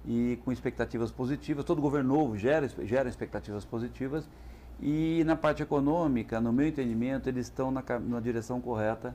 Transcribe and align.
e 0.06 0.38
com 0.44 0.52
expectativas 0.52 1.10
positivas. 1.10 1.64
Todo 1.64 1.80
governo 1.80 2.14
novo 2.14 2.36
gera, 2.36 2.68
gera 2.84 3.08
expectativas 3.08 3.64
positivas. 3.64 4.28
E 4.80 5.24
na 5.24 5.34
parte 5.34 5.62
econômica, 5.62 6.40
no 6.40 6.52
meu 6.52 6.66
entendimento, 6.66 7.28
eles 7.28 7.46
estão 7.46 7.70
na, 7.70 7.82
na 7.98 8.20
direção 8.20 8.60
correta 8.60 9.14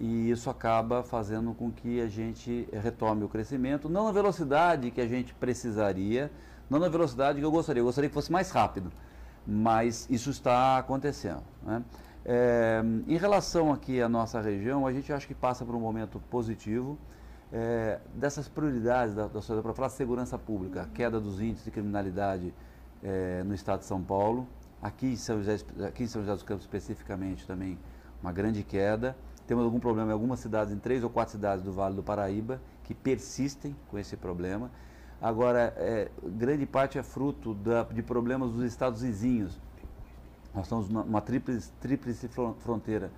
e 0.00 0.30
isso 0.30 0.48
acaba 0.48 1.02
fazendo 1.02 1.52
com 1.54 1.70
que 1.70 2.00
a 2.00 2.08
gente 2.08 2.68
retome 2.72 3.24
o 3.24 3.28
crescimento, 3.28 3.88
não 3.88 4.04
na 4.04 4.12
velocidade 4.12 4.90
que 4.90 5.00
a 5.00 5.08
gente 5.08 5.34
precisaria, 5.34 6.30
não 6.70 6.78
na 6.78 6.88
velocidade 6.88 7.38
que 7.38 7.44
eu 7.44 7.50
gostaria. 7.50 7.80
Eu 7.80 7.86
gostaria 7.86 8.08
que 8.08 8.14
fosse 8.14 8.30
mais 8.30 8.50
rápido, 8.50 8.92
mas 9.46 10.06
isso 10.10 10.30
está 10.30 10.78
acontecendo. 10.78 11.42
né? 11.62 11.82
É, 12.24 12.82
em 13.06 13.16
relação 13.16 13.72
aqui 13.72 14.02
à 14.02 14.08
nossa 14.08 14.40
região, 14.40 14.86
a 14.86 14.92
gente 14.92 15.12
acha 15.12 15.26
que 15.26 15.34
passa 15.34 15.64
por 15.64 15.74
um 15.74 15.80
momento 15.80 16.20
positivo 16.30 16.98
é, 17.50 17.98
dessas 18.14 18.46
prioridades 18.46 19.14
da, 19.14 19.26
da 19.26 19.40
sociedade 19.40 19.62
para 19.62 19.72
falar 19.72 19.88
segurança 19.88 20.38
pública, 20.38 20.82
a 20.82 20.86
queda 20.86 21.18
dos 21.18 21.40
índices 21.40 21.64
de 21.64 21.70
criminalidade 21.70 22.52
é, 23.02 23.42
no 23.44 23.54
estado 23.54 23.80
de 23.80 23.86
São 23.86 24.02
Paulo, 24.02 24.46
aqui 24.82 25.06
em 25.06 25.16
São 25.16 25.38
José, 25.38 25.64
aqui 25.86 26.04
em 26.04 26.06
São 26.06 26.22
José 26.22 26.34
dos 26.34 26.42
Campos 26.42 26.64
especificamente 26.64 27.46
também 27.46 27.78
uma 28.22 28.32
grande 28.32 28.62
queda. 28.62 29.16
Temos 29.46 29.64
algum 29.64 29.80
problema 29.80 30.10
em 30.10 30.12
algumas 30.12 30.40
cidades, 30.40 30.72
em 30.72 30.78
três 30.78 31.02
ou 31.02 31.08
quatro 31.08 31.32
cidades 31.32 31.64
do 31.64 31.72
Vale 31.72 31.94
do 31.94 32.02
Paraíba, 32.02 32.60
que 32.84 32.94
persistem 32.94 33.74
com 33.90 33.98
esse 33.98 34.16
problema. 34.16 34.70
Agora, 35.20 35.72
é, 35.76 36.10
grande 36.22 36.66
parte 36.66 36.98
é 36.98 37.02
fruto 37.02 37.54
da, 37.54 37.82
de 37.82 38.02
problemas 38.02 38.52
dos 38.52 38.62
estados 38.62 39.02
vizinhos. 39.02 39.58
Nós 40.54 40.64
estamos 40.64 40.88
numa 40.88 41.20
tríplice, 41.20 41.72
tríplice 41.80 42.28
fron- 42.28 42.54
fronteira 42.54 43.10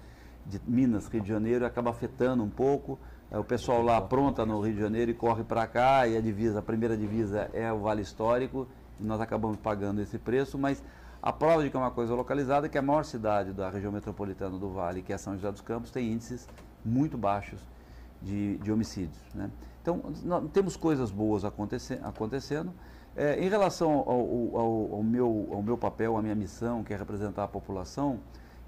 de 0.46 0.60
Minas, 0.66 1.06
Rio 1.08 1.20
de 1.20 1.28
Janeiro, 1.28 1.66
acaba 1.66 1.90
afetando 1.90 2.42
um 2.42 2.48
pouco. 2.48 2.98
É, 3.30 3.38
o 3.38 3.44
pessoal 3.44 3.82
lá 3.82 3.96
apronta 3.96 4.46
no 4.46 4.60
Rio 4.60 4.74
de 4.74 4.80
Janeiro 4.80 5.10
e 5.10 5.14
corre 5.14 5.44
para 5.44 5.66
cá, 5.66 6.06
e 6.06 6.16
a 6.16 6.20
divisa, 6.20 6.60
a 6.60 6.62
primeira 6.62 6.96
divisa 6.96 7.50
é 7.52 7.70
o 7.72 7.80
Vale 7.80 8.02
Histórico, 8.02 8.66
e 8.98 9.04
nós 9.04 9.20
acabamos 9.20 9.56
pagando 9.58 10.00
esse 10.00 10.18
preço, 10.18 10.58
mas 10.58 10.82
a 11.22 11.32
prova 11.32 11.62
de 11.62 11.70
que 11.70 11.76
é 11.76 11.80
uma 11.80 11.90
coisa 11.90 12.14
localizada 12.14 12.66
é 12.66 12.68
que 12.70 12.78
a 12.78 12.82
maior 12.82 13.04
cidade 13.04 13.52
da 13.52 13.68
região 13.68 13.92
metropolitana 13.92 14.58
do 14.58 14.70
Vale, 14.70 15.02
que 15.02 15.12
é 15.12 15.18
São 15.18 15.34
José 15.34 15.50
dos 15.52 15.60
Campos, 15.60 15.90
tem 15.90 16.10
índices 16.12 16.48
muito 16.84 17.18
baixos 17.18 17.60
de, 18.22 18.56
de 18.58 18.72
homicídios. 18.72 19.18
Né? 19.34 19.50
Então, 19.82 20.00
nós 20.24 20.44
temos 20.52 20.76
coisas 20.76 21.10
boas 21.10 21.44
acontecer, 21.44 22.00
acontecendo. 22.02 22.72
É, 23.16 23.38
em 23.44 23.48
relação 23.48 23.90
ao, 24.06 24.56
ao- 24.56 24.94
ao 24.94 25.02
meu, 25.02 25.48
ao 25.52 25.62
meu 25.62 25.76
papel, 25.76 26.16
à 26.16 26.22
minha 26.22 26.34
missão, 26.34 26.82
que 26.84 26.94
é 26.94 26.96
representar 26.96 27.44
a 27.44 27.48
população, 27.48 28.20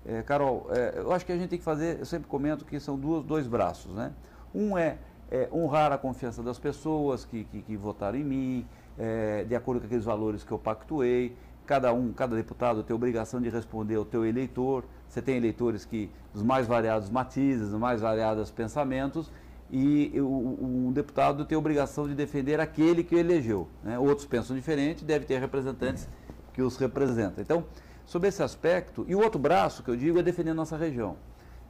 é, 0.05 0.21
Carol, 0.23 0.67
é, 0.71 0.95
eu 0.99 1.13
acho 1.13 1.25
que 1.25 1.33
a 1.33 1.37
gente 1.37 1.49
tem 1.49 1.59
que 1.59 1.65
fazer, 1.65 2.01
eu 2.01 2.05
sempre 2.05 2.29
comento 2.29 2.65
que 2.65 2.79
são 2.81 2.99
duas, 2.99 3.25
dois 3.25 3.47
braços. 3.47 3.95
Né? 3.95 4.13
Um 4.55 4.77
é, 4.77 4.99
é, 5.31 5.49
honrar 5.53 5.93
a 5.93 5.97
confiança 5.97 6.43
das 6.43 6.59
pessoas 6.59 7.25
que, 7.25 7.45
que, 7.45 7.63
que 7.63 7.77
votaram 7.77 8.19
em 8.19 8.25
mim, 8.25 8.67
é, 8.99 9.45
de 9.45 9.55
acordo 9.55 9.81
com 9.81 9.87
aqueles 9.87 10.05
valores 10.05 10.43
que 10.45 10.53
eu 10.53 10.59
pactuei. 10.59 11.35
Cada 11.67 11.93
um, 11.93 12.13
cada 12.13 12.35
deputado 12.37 12.83
tem 12.83 12.93
a 12.93 12.97
obrigação 12.97 13.41
de 13.41 13.49
responder 13.49 13.95
ao 13.97 14.05
teu 14.05 14.25
eleitor. 14.27 14.85
Você 15.09 15.23
tem 15.23 15.37
eleitores 15.37 15.85
que 15.85 16.11
dos 16.33 16.43
mais 16.43 16.67
variados 16.67 17.09
matizes, 17.09 17.71
dos 17.71 17.79
mais 17.79 18.01
variados 18.01 18.51
pensamentos, 18.51 19.31
e 19.71 20.13
o, 20.21 20.59
um 20.89 20.93
deputado 20.93 21.45
tem 21.45 21.57
a 21.57 21.59
obrigação 21.59 22.07
de 22.09 22.15
defender 22.15 22.61
aquele 22.61 23.03
que 23.05 23.15
elegeu. 23.15 23.69
né? 23.83 23.99
Outros 23.99 24.27
pensam 24.27 24.55
diferente, 24.57 25.05
deve 25.05 25.25
ter 25.25 25.39
representantes 25.39 26.09
que 26.53 26.61
os 26.61 26.77
representam. 26.77 27.43
Então, 27.43 27.65
sobre 28.05 28.29
esse 28.29 28.43
aspecto, 28.43 29.05
e 29.09 29.15
o 29.15 29.21
outro 29.21 29.39
braço 29.41 29.83
que 29.83 29.91
eu 29.91 29.97
digo 29.97 30.19
é 30.19 30.23
defender 30.23 30.53
nossa 30.53 30.77
região, 30.77 31.17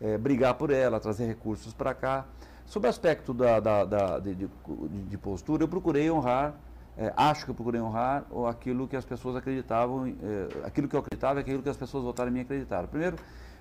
é, 0.00 0.16
brigar 0.18 0.54
por 0.54 0.70
ela, 0.70 0.98
trazer 0.98 1.26
recursos 1.26 1.72
para 1.74 1.94
cá. 1.94 2.24
Sobre 2.64 2.86
o 2.88 2.90
aspecto 2.90 3.34
da, 3.34 3.60
da- 3.60 3.84
da- 3.84 4.18
de, 4.18 4.34
de- 4.34 4.48
de 5.08 5.18
postura, 5.18 5.62
eu 5.62 5.68
procurei 5.68 6.10
honrar, 6.10 6.54
é, 6.96 7.12
acho 7.16 7.44
que 7.44 7.50
eu 7.50 7.54
procurei 7.54 7.80
honrar 7.80 8.24
o- 8.30 8.46
aquilo 8.46 8.86
que 8.86 8.96
as 8.96 9.04
pessoas 9.04 9.36
acreditavam, 9.36 10.06
é, 10.06 10.66
aquilo 10.66 10.88
que 10.88 10.96
eu 10.96 11.00
acreditava 11.00 11.40
e 11.40 11.42
aquilo 11.42 11.62
que 11.62 11.68
as 11.68 11.76
pessoas 11.76 12.04
votaram 12.04 12.30
em 12.30 12.34
mim 12.34 12.40
acreditaram. 12.40 12.88
Primeiro, 12.88 13.16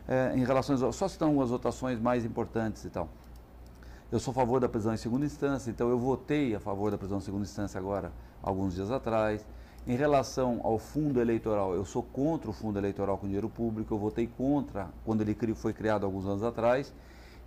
é, 0.08 0.34
em 0.36 0.44
relação, 0.44 0.92
só 0.92 1.06
estão 1.06 1.42
as 1.42 1.50
votações 1.50 2.00
mais 2.00 2.26
importantes 2.26 2.84
e 2.86 2.90
tal. 2.90 3.08
Eu 4.12 4.20
sou 4.20 4.32
a 4.32 4.36
favor 4.36 4.60
da 4.60 4.68
prisão 4.68 4.94
em 4.94 4.98
segunda 4.98 5.26
instância, 5.26 5.72
então 5.72 5.90
eu 5.90 5.98
votei 5.98 6.54
a 6.54 6.60
favor 6.60 6.92
da 6.92 6.98
prisão 6.98 7.20
em 7.20 7.22
segunda 7.22 7.44
instância 7.44 7.80
agora, 7.80 8.12
alguns 8.44 8.76
dias 8.76 8.92
atrás. 8.92 9.46
Em 9.88 9.96
relação 9.96 10.60
ao 10.64 10.78
fundo 10.78 11.22
eleitoral, 11.22 11.74
eu 11.74 11.86
sou 11.86 12.04
contra 12.04 12.50
o 12.50 12.54
fundo 12.54 12.78
eleitoral 12.78 13.18
com 13.18 13.26
dinheiro 13.26 13.50
público, 13.50 13.94
eu 13.94 13.98
votei 13.98 14.28
contra 14.28 14.90
quando 15.06 15.22
ele 15.22 15.34
foi 15.56 15.72
criado 15.72 16.06
alguns 16.06 16.26
anos 16.26 16.44
atrás. 16.44 16.94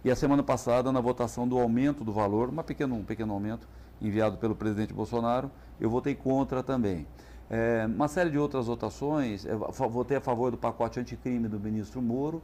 E 0.02 0.10
a 0.10 0.16
semana 0.16 0.42
passada, 0.42 0.90
na 0.90 1.00
votação 1.00 1.46
do 1.46 1.58
aumento 1.58 2.02
do 2.02 2.12
valor, 2.12 2.48
uma 2.48 2.64
pequeno, 2.64 2.94
um 2.96 3.04
pequeno 3.04 3.32
aumento 3.34 3.68
enviado 4.00 4.36
pelo 4.38 4.54
presidente 4.54 4.92
Bolsonaro, 4.92 5.50
eu 5.80 5.88
votei 5.90 6.14
contra 6.14 6.62
também. 6.62 7.06
É, 7.50 7.86
uma 7.86 8.08
série 8.08 8.30
de 8.30 8.38
outras 8.38 8.66
votações, 8.66 9.46
fa- 9.72 9.86
votei 9.86 10.16
a 10.16 10.20
favor 10.20 10.50
do 10.50 10.56
pacote 10.56 10.98
anticrime 10.98 11.46
do 11.48 11.60
ministro 11.60 12.00
Moro, 12.00 12.42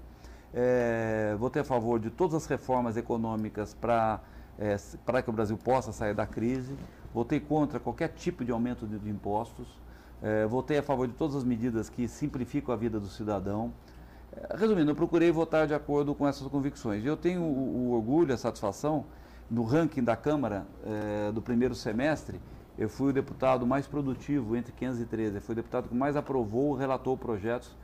é, 0.53 1.35
votei 1.39 1.63
a 1.63 1.65
favor 1.65 1.99
de 1.99 2.11
todas 2.11 2.35
as 2.35 2.47
reformas 2.47 2.97
econômicas 2.97 3.73
para 3.73 4.21
é, 4.59 4.77
que 5.23 5.31
o 5.31 5.33
Brasil 5.33 5.57
possa 5.57 5.93
sair 5.93 6.15
da 6.15 6.27
crise. 6.27 6.75
Votei 7.15 7.41
contra 7.41 7.81
qualquer 7.81 8.09
tipo 8.09 8.45
de 8.45 8.53
aumento 8.53 8.87
de, 8.87 8.99
de 8.99 9.11
impostos. 9.11 9.67
É, 10.23 10.45
votei 10.47 10.79
a 10.79 10.83
favor 10.83 11.09
de 11.09 11.15
todas 11.15 11.35
as 11.35 11.45
medidas 11.45 11.89
que 11.89 12.07
simplificam 12.07 12.75
a 12.75 12.77
vida 12.77 13.01
do 13.01 13.07
cidadão. 13.09 13.73
É, 14.33 14.57
resumindo, 14.57 14.91
eu 14.91 14.95
procurei 14.95 15.31
votar 15.33 15.67
de 15.67 15.75
acordo 15.75 16.15
com 16.15 16.29
essas 16.29 16.47
convicções. 16.49 17.05
Eu 17.05 17.17
tenho 17.17 17.41
o, 17.41 17.89
o 17.89 17.93
orgulho, 17.93 18.35
a 18.35 18.37
satisfação, 18.37 19.07
no 19.51 19.65
ranking 19.65 20.03
da 20.03 20.17
Câmara 20.17 20.67
é, 20.85 21.33
do 21.33 21.43
primeiro 21.43 21.75
semestre, 21.75 22.41
eu 22.79 22.89
fui 22.89 23.11
o 23.11 23.13
deputado 23.13 23.67
mais 23.67 23.87
produtivo 23.87 24.57
entre 24.57 24.73
513. 24.73 25.35
Eu 25.37 25.43
fui 25.43 25.53
o 25.53 25.57
deputado 25.57 25.89
que 25.89 25.95
mais 25.95 26.17
aprovou, 26.17 26.75
relatou 26.75 27.17
projetos 27.17 27.77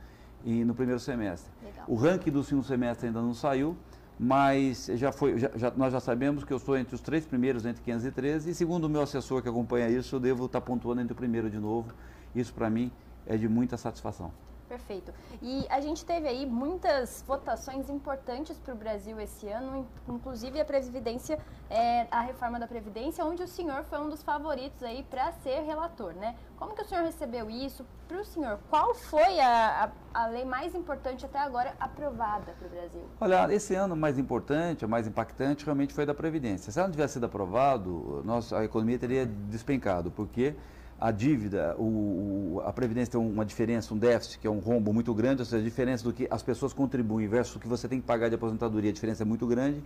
e, 0.45 0.63
no 0.63 0.73
primeiro 0.73 0.99
semestre. 0.99 1.51
Legal. 1.63 1.85
O 1.87 1.95
ranking 1.95 2.31
do 2.31 2.43
segundo 2.43 2.63
semestre 2.65 3.07
ainda 3.07 3.21
não 3.21 3.33
saiu, 3.33 3.75
mas 4.19 4.89
já 4.95 5.11
foi, 5.11 5.37
já- 5.37 5.51
já- 5.55 5.71
nós 5.75 5.91
já 5.93 5.99
sabemos 5.99 6.43
que 6.43 6.51
eu 6.51 6.57
estou 6.57 6.75
entre 6.77 6.95
os 6.95 7.01
três 7.01 7.25
primeiros, 7.25 7.65
entre 7.65 7.83
513, 7.83 8.49
e 8.49 8.55
segundo 8.55 8.85
o 8.85 8.89
meu 8.89 9.01
assessor 9.01 9.41
que 9.43 9.49
acompanha 9.49 9.89
isso, 9.89 10.15
eu 10.15 10.19
devo 10.19 10.45
estar 10.45 10.61
pontuando 10.61 11.01
entre 11.01 11.13
o 11.13 11.15
primeiro 11.15 11.49
de 11.49 11.59
novo. 11.59 11.91
Isso, 12.33 12.53
para 12.53 12.69
mim, 12.69 12.91
é 13.27 13.37
de 13.37 13.47
muita 13.47 13.77
satisfação. 13.77 14.31
Perfeito. 14.67 15.13
E 15.41 15.65
a 15.69 15.79
gente 15.79 16.03
teve 16.05 16.27
aí 16.27 16.45
muitas 16.45 17.23
votações 17.25 17.89
importantes 17.89 18.57
para 18.57 18.73
o 18.73 18.77
Brasil 18.77 19.17
esse 19.19 19.47
ano, 19.47 19.77
in- 19.77 20.13
inclusive 20.15 20.59
a 20.59 20.65
Previdência, 20.65 21.39
é, 21.69 22.05
a 22.11 22.19
reforma 22.21 22.59
da 22.59 22.67
Previdência, 22.67 23.23
onde 23.23 23.41
o 23.43 23.47
senhor 23.47 23.83
foi 23.85 23.99
um 23.99 24.09
dos 24.09 24.21
favoritos 24.21 24.83
aí 24.83 25.03
para 25.09 25.31
ser 25.43 25.61
relator, 25.61 26.13
né? 26.13 26.35
Como 26.57 26.75
que 26.75 26.81
o 26.81 26.85
senhor 26.85 27.03
recebeu 27.05 27.49
isso? 27.49 27.85
Para 28.09 28.17
o 28.19 28.25
senhor, 28.25 28.59
qual 28.69 28.93
foi 28.93 29.39
a, 29.39 29.91
a, 30.13 30.23
a 30.23 30.27
lei 30.27 30.43
mais 30.43 30.75
importante 30.75 31.25
até 31.25 31.39
agora 31.39 31.73
aprovada 31.79 32.53
para 32.59 32.67
o 32.67 32.69
Brasil? 32.69 33.05
Olha, 33.21 33.53
esse 33.53 33.73
ano 33.73 33.95
mais 33.95 34.17
importante, 34.19 34.85
mais 34.85 35.07
impactante 35.07 35.63
realmente 35.63 35.93
foi 35.93 36.05
da 36.05 36.13
Previdência. 36.13 36.71
Se 36.71 36.79
ela 36.79 36.87
não 36.87 36.93
tivesse 36.93 37.13
sido 37.13 37.25
aprovado, 37.25 38.21
nós, 38.25 38.51
a 38.51 38.63
economia 38.65 38.99
teria 38.99 39.25
despencado, 39.25 40.11
porque 40.11 40.55
a 40.99 41.11
dívida, 41.11 41.75
o, 41.77 42.61
a 42.65 42.73
Previdência 42.73 43.11
tem 43.11 43.21
uma 43.21 43.45
diferença, 43.45 43.93
um 43.93 43.97
déficit, 43.97 44.39
que 44.39 44.47
é 44.47 44.49
um 44.49 44.59
rombo 44.59 44.91
muito 44.91 45.13
grande, 45.13 45.41
ou 45.41 45.45
seja, 45.45 45.61
a 45.61 45.63
diferença 45.63 46.03
do 46.03 46.11
que 46.11 46.27
as 46.29 46.41
pessoas 46.41 46.73
contribuem 46.73 47.27
versus 47.27 47.55
o 47.55 47.59
que 47.59 47.67
você 47.67 47.87
tem 47.87 48.01
que 48.01 48.07
pagar 48.07 48.29
de 48.29 48.35
aposentadoria, 48.35 48.89
a 48.89 48.93
diferença 48.93 49.23
é 49.23 49.25
muito 49.25 49.45
grande. 49.45 49.83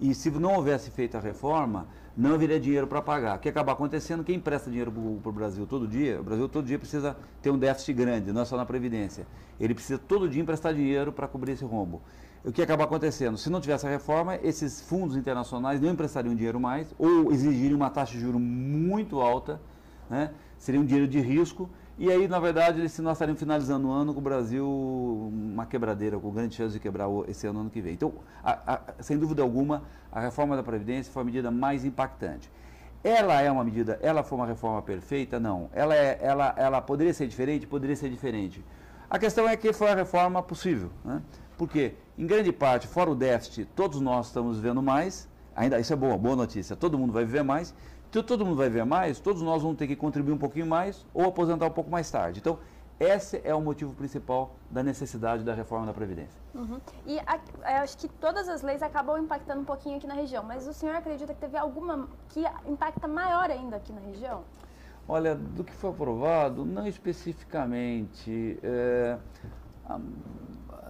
E 0.00 0.14
se 0.14 0.30
não 0.30 0.54
houvesse 0.54 0.90
feito 0.90 1.16
a 1.16 1.20
reforma, 1.20 1.88
não 2.16 2.34
haveria 2.34 2.60
dinheiro 2.60 2.86
para 2.86 3.02
pagar. 3.02 3.38
O 3.38 3.40
que 3.40 3.48
acaba 3.48 3.72
acontecendo, 3.72 4.22
quem 4.22 4.36
empresta 4.36 4.70
dinheiro 4.70 4.92
para 5.22 5.30
o 5.30 5.32
Brasil 5.32 5.66
todo 5.66 5.88
dia, 5.88 6.20
o 6.20 6.22
Brasil 6.22 6.48
todo 6.48 6.66
dia 6.66 6.78
precisa 6.78 7.16
ter 7.42 7.50
um 7.50 7.58
déficit 7.58 7.94
grande, 7.94 8.30
não 8.30 8.42
é 8.42 8.44
só 8.44 8.56
na 8.56 8.66
Previdência. 8.66 9.26
Ele 9.58 9.74
precisa 9.74 9.98
todo 9.98 10.28
dia 10.28 10.40
emprestar 10.40 10.74
dinheiro 10.74 11.12
para 11.12 11.26
cobrir 11.26 11.52
esse 11.52 11.64
rombo. 11.64 12.02
O 12.44 12.52
que 12.52 12.62
acaba 12.62 12.84
acontecendo? 12.84 13.36
Se 13.36 13.50
não 13.50 13.60
tivesse 13.60 13.86
a 13.86 13.90
reforma, 13.90 14.36
esses 14.36 14.80
fundos 14.80 15.16
internacionais 15.16 15.80
não 15.80 15.90
emprestariam 15.90 16.34
dinheiro 16.34 16.60
mais 16.60 16.94
ou 16.96 17.32
exigiriam 17.32 17.76
uma 17.76 17.90
taxa 17.90 18.12
de 18.12 18.20
juros 18.20 18.40
muito 18.40 19.20
alta, 19.20 19.60
né? 20.08 20.30
seria 20.58 20.80
um 20.80 20.84
dinheiro 20.84 21.08
de 21.08 21.20
risco 21.20 21.68
e 21.98 22.12
aí, 22.12 22.28
na 22.28 22.38
verdade, 22.38 22.78
nós 23.00 23.16
estariam 23.16 23.34
finalizando 23.34 23.88
o 23.88 23.90
ano 23.90 24.12
com 24.12 24.20
o 24.20 24.22
Brasil 24.22 24.68
uma 24.68 25.64
quebradeira, 25.64 26.18
com 26.18 26.30
grande 26.30 26.54
chance 26.54 26.74
de 26.74 26.80
quebrar 26.80 27.08
esse 27.26 27.46
ano, 27.46 27.60
ano 27.60 27.70
que 27.70 27.80
vem. 27.80 27.94
Então, 27.94 28.12
a, 28.44 28.74
a, 28.74 29.02
sem 29.02 29.16
dúvida 29.16 29.42
alguma, 29.42 29.82
a 30.12 30.20
reforma 30.20 30.54
da 30.54 30.62
Previdência 30.62 31.10
foi 31.10 31.22
a 31.22 31.24
medida 31.24 31.50
mais 31.50 31.86
impactante. 31.86 32.50
Ela 33.02 33.40
é 33.40 33.50
uma 33.50 33.64
medida, 33.64 33.98
ela 34.02 34.22
foi 34.22 34.36
uma 34.36 34.46
reforma 34.46 34.82
perfeita? 34.82 35.40
Não. 35.40 35.70
Ela, 35.72 35.94
é, 35.94 36.18
ela, 36.20 36.54
ela 36.58 36.82
poderia 36.82 37.14
ser 37.14 37.28
diferente? 37.28 37.66
Poderia 37.66 37.96
ser 37.96 38.10
diferente. 38.10 38.62
A 39.08 39.18
questão 39.18 39.48
é 39.48 39.56
que 39.56 39.72
foi 39.72 39.88
a 39.88 39.94
reforma 39.94 40.42
possível. 40.42 40.90
Né? 41.02 41.22
Porque, 41.56 41.94
em 42.18 42.26
grande 42.26 42.52
parte, 42.52 42.86
fora 42.86 43.10
o 43.10 43.14
déficit, 43.14 43.64
todos 43.74 44.02
nós 44.02 44.26
estamos 44.26 44.58
vivendo 44.58 44.82
mais. 44.82 45.26
Ainda, 45.54 45.80
isso 45.80 45.94
é 45.94 45.96
boa, 45.96 46.18
boa 46.18 46.36
notícia. 46.36 46.76
Todo 46.76 46.98
mundo 46.98 47.14
vai 47.14 47.24
viver 47.24 47.42
mais. 47.42 47.74
Então, 48.08 48.22
todo 48.22 48.44
mundo 48.44 48.56
vai 48.56 48.68
ver 48.68 48.84
mais, 48.84 49.20
todos 49.20 49.42
nós 49.42 49.62
vamos 49.62 49.76
ter 49.76 49.86
que 49.86 49.96
contribuir 49.96 50.32
um 50.32 50.38
pouquinho 50.38 50.66
mais 50.66 51.04
ou 51.12 51.26
aposentar 51.26 51.66
um 51.66 51.70
pouco 51.70 51.90
mais 51.90 52.10
tarde. 52.10 52.40
Então, 52.40 52.58
esse 52.98 53.42
é 53.44 53.54
o 53.54 53.60
motivo 53.60 53.92
principal 53.92 54.56
da 54.70 54.82
necessidade 54.82 55.44
da 55.44 55.52
reforma 55.52 55.84
da 55.84 55.92
Previdência. 55.92 56.40
Uhum. 56.54 56.80
E 57.04 57.18
a, 57.20 57.82
acho 57.82 57.98
que 57.98 58.08
todas 58.08 58.48
as 58.48 58.62
leis 58.62 58.82
acabam 58.82 59.18
impactando 59.18 59.60
um 59.60 59.64
pouquinho 59.64 59.98
aqui 59.98 60.06
na 60.06 60.14
região, 60.14 60.42
mas 60.42 60.66
o 60.66 60.72
senhor 60.72 60.96
acredita 60.96 61.34
que 61.34 61.40
teve 61.40 61.58
alguma 61.58 62.08
que 62.30 62.42
impacta 62.66 63.06
maior 63.06 63.50
ainda 63.50 63.76
aqui 63.76 63.92
na 63.92 64.00
região? 64.00 64.44
Olha, 65.06 65.34
do 65.34 65.62
que 65.62 65.72
foi 65.74 65.90
aprovado, 65.90 66.64
não 66.64 66.86
especificamente. 66.86 68.58
É, 68.62 69.18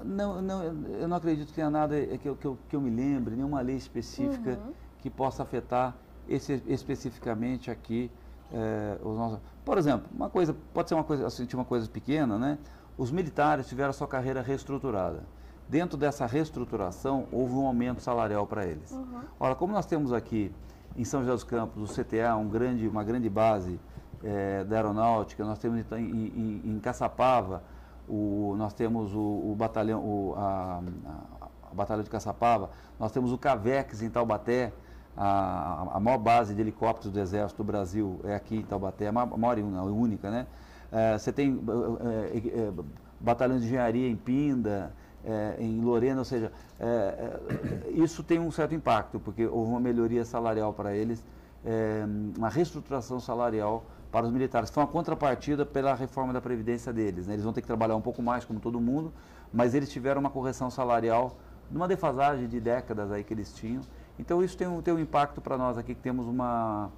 não, 0.05 0.41
não, 0.41 0.63
eu 0.63 1.09
não 1.09 1.17
acredito 1.17 1.49
que 1.49 1.55
tenha 1.55 1.69
nada 1.69 1.95
que 2.19 2.29
eu, 2.29 2.37
que 2.37 2.47
eu, 2.47 2.59
que 2.69 2.77
eu 2.77 2.81
me 2.81 2.91
lembre, 2.91 3.35
nenhuma 3.35 3.61
lei 3.61 3.77
específica 3.77 4.51
uhum. 4.51 4.73
que 5.01 5.11
possa 5.11 5.43
afetar 5.43 5.95
esse, 6.29 6.63
especificamente 6.67 7.71
aqui 7.71 8.11
é, 8.53 8.99
os 9.03 9.17
nossos. 9.17 9.39
Por 9.65 9.79
exemplo, 9.79 10.09
uma 10.15 10.31
coisa, 10.31 10.55
pode 10.73 10.89
ser 10.89 10.95
uma 10.95 11.05
coisa, 11.05 11.27
assim, 11.27 11.47
uma 11.55 11.65
coisa 11.65 11.89
pequena, 11.89 12.39
né? 12.39 12.59
Os 12.97 13.11
militares 13.11 13.67
tiveram 13.67 13.91
a 13.91 13.93
sua 13.93 14.07
carreira 14.07 14.41
reestruturada. 14.41 15.23
Dentro 15.69 15.99
dessa 15.99 16.27
reestruturação, 16.27 17.27
houve 17.33 17.55
um 17.55 17.67
aumento 17.67 18.01
salarial 18.01 18.47
para 18.47 18.65
eles. 18.65 18.91
Uhum. 18.93 19.21
Ora, 19.39 19.55
como 19.55 19.73
nós 19.73 19.85
temos 19.85 20.13
aqui 20.13 20.53
em 20.97 21.05
São 21.05 21.21
José 21.21 21.33
dos 21.33 21.45
Campos, 21.45 21.91
o 21.91 21.93
CTA, 21.93 22.37
um 22.37 22.49
grande, 22.49 22.87
uma 22.87 23.03
grande 23.03 23.29
base 23.29 23.79
é, 24.23 24.65
da 24.65 24.77
aeronáutica, 24.77 25.45
nós 25.45 25.59
temos 25.59 25.85
em, 25.93 25.97
em, 25.99 26.63
em 26.65 26.79
Caçapava, 26.79 27.63
o, 28.09 28.55
nós 28.57 28.73
temos 28.73 29.13
o, 29.15 29.21
o 29.21 29.55
batalhão, 29.59 30.01
o, 30.01 30.35
a, 30.37 30.81
a, 31.05 31.71
a, 31.71 31.75
Batalha 31.75 32.03
de 32.03 32.09
Caçapava, 32.09 32.71
nós 32.99 33.11
temos 33.11 33.33
o 33.33 33.39
CAVEX 33.39 34.03
em 34.03 34.09
Taubaté, 34.09 34.73
a, 35.17 35.89
a 35.95 36.01
maior 36.01 36.19
base 36.19 36.55
de 36.55 36.61
helicópteros 36.61 37.13
do 37.13 37.21
Exército 37.21 37.63
do 37.63 37.67
Brasil 37.67 38.21
é 38.25 38.35
aqui 38.35 38.57
em 38.57 38.63
Taubaté, 38.63 39.09
a 39.09 39.13
maior, 39.13 39.59
a 39.79 39.83
única, 39.85 40.31
né? 40.31 40.47
É, 40.93 41.19
você 41.19 41.33
tem 41.33 41.59
é, 42.33 42.39
é, 42.39 43.43
é, 43.45 43.49
de 43.49 43.65
engenharia 43.65 44.09
em 44.09 44.17
Pinda, 44.17 44.93
é, 45.25 45.57
em 45.59 45.81
Lorena, 45.81 46.21
ou 46.21 46.25
seja, 46.25 46.53
é, 46.79 47.41
isso 47.95 48.23
tem 48.23 48.39
um 48.39 48.51
certo 48.51 48.75
impacto, 48.75 49.19
porque 49.19 49.47
houve 49.47 49.71
uma 49.71 49.81
melhoria 49.81 50.25
salarial 50.25 50.73
para 50.73 50.95
eles, 50.95 51.25
uma 52.37 52.49
reestruturação 52.49 53.19
salarial 53.19 53.85
para 54.13 54.25
os 54.25 54.33
militares. 54.33 54.71
Foi 54.71 54.85
uma 54.85 54.89
contrapartida 54.89 55.67
pela 55.67 55.93
reforma 55.95 56.33
da 56.33 56.41
Previdência 56.41 56.93
deles. 56.93 57.27
Né? 57.27 57.35
Eles 57.35 57.45
vão 57.45 57.53
ter 57.53 57.61
que 57.61 57.67
trabalhar 57.67 57.97
um 57.97 58.01
pouco 58.01 58.23
mais, 58.23 58.45
como 58.45 58.61
todo 58.61 58.81
mundo, 58.81 59.13
mas 59.53 59.75
eles 59.75 59.91
tiveram 59.91 60.21
uma 60.21 60.31
correção 60.31 60.71
salarial 60.71 61.37
numa 61.69 61.89
defasagem 61.89 62.47
de 62.47 62.61
décadas 62.61 63.11
aí 63.11 63.25
que 63.25 63.35
eles 63.35 63.53
tinham. 63.53 63.83
Então 64.19 64.43
isso 64.43 64.57
tem 64.57 64.67
um, 64.67 64.81
tem 64.81 64.95
um 64.95 64.99
impacto 64.99 65.41
para 65.41 65.59
nós 65.59 65.77
aqui, 65.77 65.95
que 65.95 66.01
temos 66.01 66.27
uma, 66.27 66.91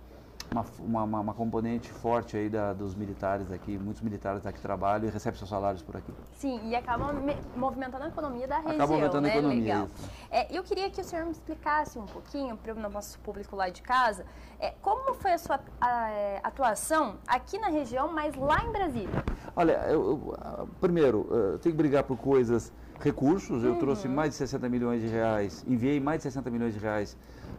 uma, 0.50 1.02
uma, 1.02 1.20
uma, 1.20 1.34
componente 1.34 1.90
forte 1.90 2.36
aí 2.36 2.48
da, 2.48 2.72
dos 2.72 2.94
militares 2.94 3.50
aqui, 3.50 3.76
muitos 3.76 4.02
militares 4.02 4.46
aqui 4.46 4.60
trabalham 4.60 5.08
e 5.08 5.10
recebem 5.10 5.36
seus 5.36 5.50
salários 5.50 5.82
por 5.82 5.96
aqui. 5.96 6.12
Sim, 6.32 6.60
e 6.64 6.76
acabam 6.76 7.10
movimentando 7.56 8.04
a 8.04 8.08
economia 8.08 8.46
da 8.46 8.56
região, 8.56 8.74
Acaba 8.74 8.92
movimentando 8.92 9.22
né? 9.22 9.32
a 9.32 9.36
economia, 9.36 9.74
Legal. 9.74 9.88
É, 10.30 10.56
eu 10.56 10.62
queria 10.62 10.88
que 10.90 11.00
o 11.00 11.04
senhor 11.04 11.24
me 11.24 11.32
explicasse 11.32 11.98
um 11.98 12.06
pouquinho 12.06 12.56
para 12.56 12.72
o 12.72 12.88
nosso 12.88 13.18
público 13.20 13.56
lá 13.56 13.68
de 13.68 13.82
casa, 13.82 14.24
é, 14.60 14.72
como 14.80 15.14
foi 15.14 15.32
a 15.32 15.38
sua 15.38 15.60
a, 15.80 16.10
é, 16.10 16.40
atuação 16.42 17.16
aqui 17.26 17.58
na 17.58 17.68
região, 17.68 18.12
mas 18.12 18.34
lá 18.36 18.64
em 18.64 18.70
Brasília? 18.70 19.24
Olha, 19.56 19.72
eu, 19.88 20.34
eu, 20.58 20.68
primeiro, 20.80 21.26
eu 21.30 21.58
tenho 21.58 21.74
que 21.74 21.82
brigar 21.82 22.04
por 22.04 22.16
coisas 22.16 22.72
recursos. 23.00 23.64
Eu 23.64 23.72
uhum. 23.72 23.78
trouxe 23.78 24.08
mais 24.08 24.30
de 24.30 24.36
60 24.36 24.68
milhões 24.68 25.00
de 25.00 25.08
reais, 25.08 25.64
enviei 25.66 26.00
mais 26.00 26.18
de 26.18 26.24
60 26.24 26.50
milhões 26.50 26.74
de 26.74 26.80
reais 26.80 27.16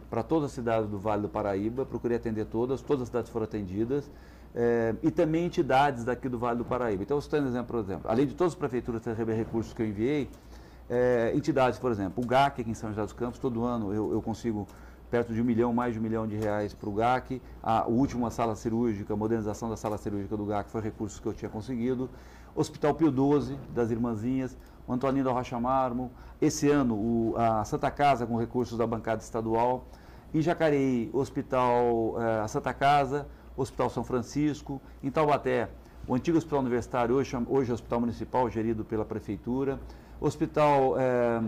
para 0.08 0.22
toda 0.22 0.46
a 0.46 0.48
cidade 0.48 0.86
do 0.86 0.98
Vale 0.98 1.22
do 1.22 1.28
Paraíba, 1.28 1.86
procurei 1.86 2.16
atender 2.16 2.46
todas, 2.46 2.80
todas 2.82 3.02
as 3.02 3.08
cidades 3.08 3.30
foram 3.30 3.44
atendidas. 3.44 4.10
É, 4.52 4.96
e 5.00 5.12
também 5.12 5.46
entidades 5.46 6.04
daqui 6.04 6.28
do 6.28 6.36
Vale 6.36 6.58
do 6.58 6.64
Paraíba. 6.64 7.04
Então, 7.04 7.16
estou 7.18 7.40
um 7.40 7.46
exemplo, 7.46 7.66
por 7.68 7.78
exemplo, 7.78 8.10
além 8.10 8.26
de 8.26 8.34
todas 8.34 8.52
as 8.52 8.58
prefeituras 8.58 9.04
receber 9.04 9.34
recursos 9.34 9.72
que 9.72 9.80
eu 9.80 9.86
enviei, 9.86 10.28
é, 10.88 11.30
entidades, 11.36 11.78
por 11.78 11.92
exemplo, 11.92 12.24
o 12.24 12.26
GAC 12.26 12.62
aqui 12.62 12.70
em 12.70 12.74
São 12.74 12.90
José 12.90 13.02
dos 13.02 13.12
Campos, 13.12 13.38
todo 13.38 13.62
ano 13.64 13.94
eu, 13.94 14.12
eu 14.12 14.20
consigo 14.20 14.66
perto 15.08 15.32
de 15.32 15.40
um 15.40 15.44
milhão, 15.44 15.72
mais 15.72 15.92
de 15.92 16.00
um 16.00 16.02
milhão 16.02 16.26
de 16.26 16.36
reais 16.36 16.74
para 16.74 16.88
o 16.88 16.92
GAC. 16.92 17.40
A, 17.62 17.86
o 17.86 17.92
último, 17.92 18.26
a 18.26 18.30
sala 18.30 18.54
cirúrgica, 18.54 19.12
a 19.12 19.16
modernização 19.16 19.68
da 19.68 19.76
sala 19.76 19.98
cirúrgica 19.98 20.36
do 20.36 20.44
GAC 20.44 20.68
foi 20.68 20.80
recursos 20.80 21.20
que 21.20 21.26
eu 21.26 21.32
tinha 21.32 21.48
conseguido. 21.48 22.10
Hospital 22.54 22.94
Pio 22.94 23.10
XII, 23.10 23.56
das 23.72 23.90
Irmãzinhas, 23.90 24.56
o 24.90 24.92
Antoninho 24.92 25.24
da 25.24 25.30
Rocha 25.30 25.58
Marmo, 25.60 26.10
esse 26.42 26.68
ano 26.68 26.94
o, 26.94 27.34
a 27.36 27.64
Santa 27.64 27.90
Casa 27.92 28.26
com 28.26 28.36
recursos 28.36 28.76
da 28.76 28.86
bancada 28.86 29.22
estadual, 29.22 29.84
em 30.34 30.42
Jacareí, 30.42 31.08
Hospital 31.12 32.16
eh, 32.18 32.40
a 32.40 32.48
Santa 32.48 32.74
Casa, 32.74 33.28
Hospital 33.56 33.88
São 33.88 34.02
Francisco, 34.02 34.80
em 35.02 35.10
Taubaté, 35.10 35.68
o 36.08 36.14
antigo 36.14 36.38
Hospital 36.38 36.60
Universitário, 36.60 37.14
hoje, 37.14 37.36
hoje 37.48 37.70
é 37.70 37.74
Hospital 37.74 38.00
Municipal, 38.00 38.50
gerido 38.50 38.84
pela 38.84 39.04
Prefeitura, 39.04 39.78
Hospital 40.20 40.96
eh, 40.98 41.40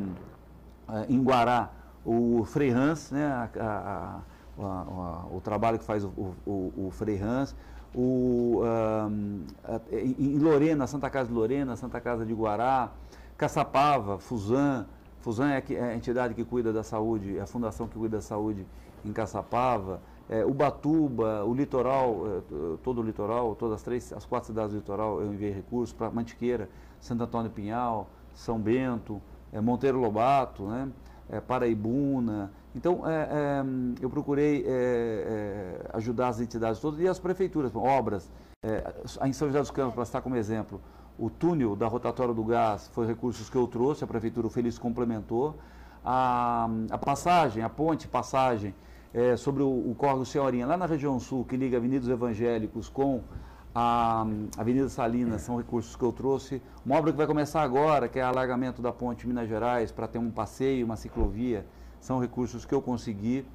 eh, 0.88 1.06
em 1.08 1.20
Guará, 1.20 1.70
o 2.04 2.44
Frei 2.44 2.70
Hans, 2.70 3.10
né, 3.10 3.26
a, 3.26 3.50
a, 3.60 4.64
a, 4.64 5.26
o 5.32 5.40
trabalho 5.42 5.80
que 5.80 5.84
faz 5.84 6.04
o, 6.04 6.34
o, 6.46 6.72
o 6.76 6.90
Frei 6.92 7.20
Hans, 7.20 7.56
o, 7.94 8.62
um, 9.06 9.42
em 9.92 10.38
Lorena, 10.38 10.86
Santa 10.86 11.10
Casa 11.10 11.28
de 11.28 11.34
Lorena, 11.34 11.76
Santa 11.76 12.00
Casa 12.00 12.24
de 12.24 12.32
Guará, 12.32 12.90
Caçapava, 13.42 14.20
Fusan, 14.20 14.86
Fusan 15.18 15.50
é, 15.50 15.64
é 15.74 15.82
a 15.82 15.96
entidade 15.96 16.32
que 16.32 16.44
cuida 16.44 16.72
da 16.72 16.84
saúde, 16.84 17.38
é 17.38 17.40
a 17.40 17.46
fundação 17.46 17.88
que 17.88 17.98
cuida 17.98 18.18
da 18.18 18.22
saúde 18.22 18.64
em 19.04 19.12
Caçapava, 19.12 20.00
é, 20.30 20.44
Ubatuba, 20.44 21.44
o 21.44 21.52
litoral, 21.52 22.22
é, 22.24 22.76
todo 22.84 23.00
o 23.00 23.02
litoral, 23.04 23.56
todas 23.56 23.74
as 23.74 23.82
três, 23.82 24.12
as 24.12 24.24
quatro 24.24 24.46
cidades 24.46 24.70
do 24.70 24.76
litoral, 24.76 25.20
eu 25.20 25.34
enviei 25.34 25.50
recursos 25.50 25.92
para 25.92 26.08
Mantiqueira, 26.08 26.68
Santo 27.00 27.24
Antônio 27.24 27.50
Pinhal, 27.50 28.08
São 28.32 28.60
Bento, 28.60 29.20
é, 29.52 29.60
Monteiro 29.60 29.98
Lobato, 29.98 30.62
né, 30.62 30.88
é, 31.28 31.40
Paraibuna. 31.40 32.52
Então, 32.76 33.02
é, 33.04 33.28
é, 33.28 33.64
eu 34.00 34.08
procurei 34.08 34.64
ajudar 35.92 36.28
as 36.28 36.38
entidades 36.38 36.80
todas 36.80 37.00
e 37.00 37.08
as 37.08 37.18
prefeituras, 37.18 37.74
obras. 37.74 38.30
em 39.26 39.32
São 39.32 39.48
José 39.48 39.58
dos 39.58 39.72
Campos, 39.72 39.94
para 39.94 40.04
estar 40.04 40.20
como 40.20 40.36
exemplo, 40.36 40.80
o 41.18 41.28
túnel 41.30 41.76
da 41.76 41.86
rotatória 41.86 42.34
do 42.34 42.44
gás 42.44 42.88
foi 42.92 43.06
recursos 43.06 43.48
que 43.48 43.56
eu 43.56 43.66
trouxe, 43.66 44.04
a 44.04 44.06
Prefeitura 44.06 44.48
Feliz 44.48 44.78
complementou. 44.78 45.56
A, 46.04 46.68
a 46.90 46.98
passagem, 46.98 47.62
a 47.62 47.68
ponte 47.68 48.08
passagem 48.08 48.74
é, 49.14 49.36
sobre 49.36 49.62
o, 49.62 49.96
o 49.96 50.24
Senhorinha, 50.24 50.66
lá 50.66 50.76
na 50.76 50.86
região 50.86 51.20
sul, 51.20 51.44
que 51.44 51.56
liga 51.56 51.76
a 51.76 51.78
Avenida 51.78 52.00
dos 52.00 52.08
Evangélicos 52.08 52.88
com 52.88 53.22
a 53.74 54.26
Avenida 54.56 54.88
Salinas, 54.88 55.42
são 55.42 55.56
recursos 55.56 55.96
que 55.96 56.02
eu 56.02 56.12
trouxe. 56.12 56.60
Uma 56.84 56.96
obra 56.96 57.10
que 57.10 57.16
vai 57.16 57.26
começar 57.26 57.62
agora, 57.62 58.08
que 58.08 58.18
é 58.18 58.24
o 58.24 58.26
alargamento 58.26 58.82
da 58.82 58.92
ponte 58.92 59.26
Minas 59.26 59.48
Gerais, 59.48 59.90
para 59.92 60.06
ter 60.06 60.18
um 60.18 60.30
passeio, 60.30 60.84
uma 60.84 60.96
ciclovia, 60.96 61.64
são 62.00 62.20
recursos 62.20 62.64
que 62.64 62.74
eu 62.74 62.82
consegui. 62.82 63.46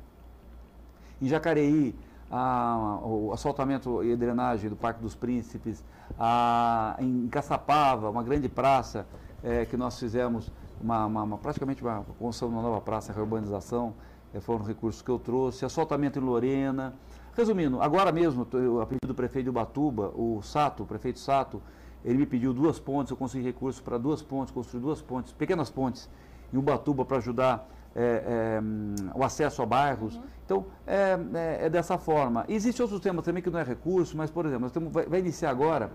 Em 1.21 1.27
Jacareí, 1.27 1.93
a, 2.31 2.99
o 3.03 3.31
assaltamento 3.33 4.03
e 4.03 4.15
drenagem 4.15 4.69
do 4.69 4.75
Parque 4.75 5.01
dos 5.01 5.15
Príncipes, 5.15 5.83
a, 6.19 6.95
em 6.99 7.27
Caçapava, 7.27 8.09
uma 8.09 8.23
grande 8.23 8.49
praça 8.49 9.05
é, 9.43 9.65
que 9.65 9.77
nós 9.77 9.99
fizemos, 9.99 10.51
uma, 10.81 11.05
uma, 11.05 11.23
uma, 11.23 11.37
praticamente 11.37 11.81
uma 11.81 12.03
construção 12.19 12.49
de 12.49 12.55
uma 12.55 12.61
nova 12.61 12.81
praça, 12.81 13.13
a 13.13 13.19
urbanização, 13.19 13.93
é, 14.33 14.39
foram 14.39 14.65
recursos 14.65 15.01
que 15.01 15.09
eu 15.09 15.19
trouxe, 15.19 15.65
assaltamento 15.65 16.19
em 16.19 16.21
Lorena, 16.21 16.93
Resumindo, 17.37 17.79
agora 17.83 18.11
mesmo, 18.11 18.47
a 18.81 18.85
pedido 18.87 19.09
do 19.09 19.13
prefeito 19.13 19.43
de 19.43 19.49
Ubatuba, 19.51 20.11
o 20.15 20.41
Sato, 20.41 20.81
o 20.81 20.85
prefeito 20.87 21.19
Sato, 21.19 21.61
ele 22.03 22.17
me 22.17 22.25
pediu 22.25 22.51
duas 22.51 22.79
pontes, 22.79 23.11
eu 23.11 23.17
consegui 23.17 23.45
recurso 23.45 23.83
para 23.83 23.99
duas 23.99 24.23
pontes, 24.23 24.51
construir 24.51 24.81
duas 24.81 25.03
pontes, 25.03 25.33
pequenas 25.33 25.69
pontes, 25.69 26.09
em 26.51 26.57
Ubatuba 26.57 27.05
para 27.05 27.17
ajudar 27.17 27.69
é, 27.97 28.59
é, 28.59 29.17
o 29.17 29.23
acesso 29.23 29.63
a 29.63 29.65
bairros. 29.65 30.15
Uhum. 30.15 30.23
Então, 30.45 30.65
é, 30.85 31.17
é, 31.33 31.65
é, 31.65 31.69
dessa 31.69 31.97
forma. 31.97 32.45
Existem 32.47 32.83
outros 32.83 33.01
temas 33.01 33.25
também 33.25 33.41
que 33.41 33.49
não 33.49 33.59
é 33.59 33.63
recurso, 33.63 34.15
mas, 34.15 34.29
por 34.29 34.45
exemplo, 34.45 34.61
nós 34.61 34.71
temos, 34.71 34.93
vai, 34.93 35.05
vai, 35.07 35.19
iniciar 35.19 35.49
agora 35.49 35.91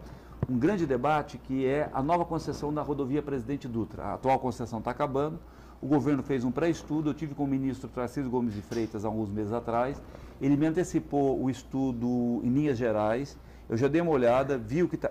um 0.48 0.58
grande 0.58 0.84
debate 0.84 1.38
que 1.38 1.64
é 1.64 1.88
a 1.94 2.02
nova 2.02 2.24
concessão 2.24 2.74
da 2.74 2.82
rodovia 2.82 3.22
Presidente 3.22 3.68
Dutra. 3.68 4.02
A 4.02 4.14
atual 4.14 4.38
concessão 4.40 4.80
está 4.80 4.90
acabando, 4.90 5.38
o 5.80 5.86
governo 5.86 6.22
fez 6.22 6.44
um 6.44 6.50
pré-estudo, 6.50 7.10
eu 7.10 7.14
tive 7.14 7.34
com 7.34 7.44
o 7.44 7.46
ministro 7.46 7.88
Tarcísio 7.88 8.28
Gomes 8.28 8.52
de 8.52 8.62
Freitas 8.62 9.04
há 9.04 9.08
alguns 9.08 9.30
meses 9.30 9.52
atrás, 9.52 10.02
ele 10.40 10.56
me 10.56 10.66
antecipou 10.66 11.40
o 11.40 11.48
estudo 11.48 12.40
em 12.42 12.50
linhas 12.50 12.76
gerais, 12.76 13.38
eu 13.68 13.76
já 13.76 13.86
dei 13.86 14.00
uma 14.00 14.10
olhada, 14.10 14.58
viu 14.58 14.88
que 14.88 14.96
tá, 14.96 15.08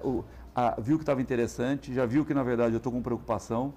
viu 0.78 0.98
que 0.98 1.04
estava 1.04 1.22
interessante, 1.22 1.94
já 1.94 2.06
viu 2.06 2.26
que 2.26 2.34
na 2.34 2.44
verdade 2.44 2.74
eu 2.74 2.78
estou 2.78 2.92
com 2.92 3.02
preocupação, 3.02 3.74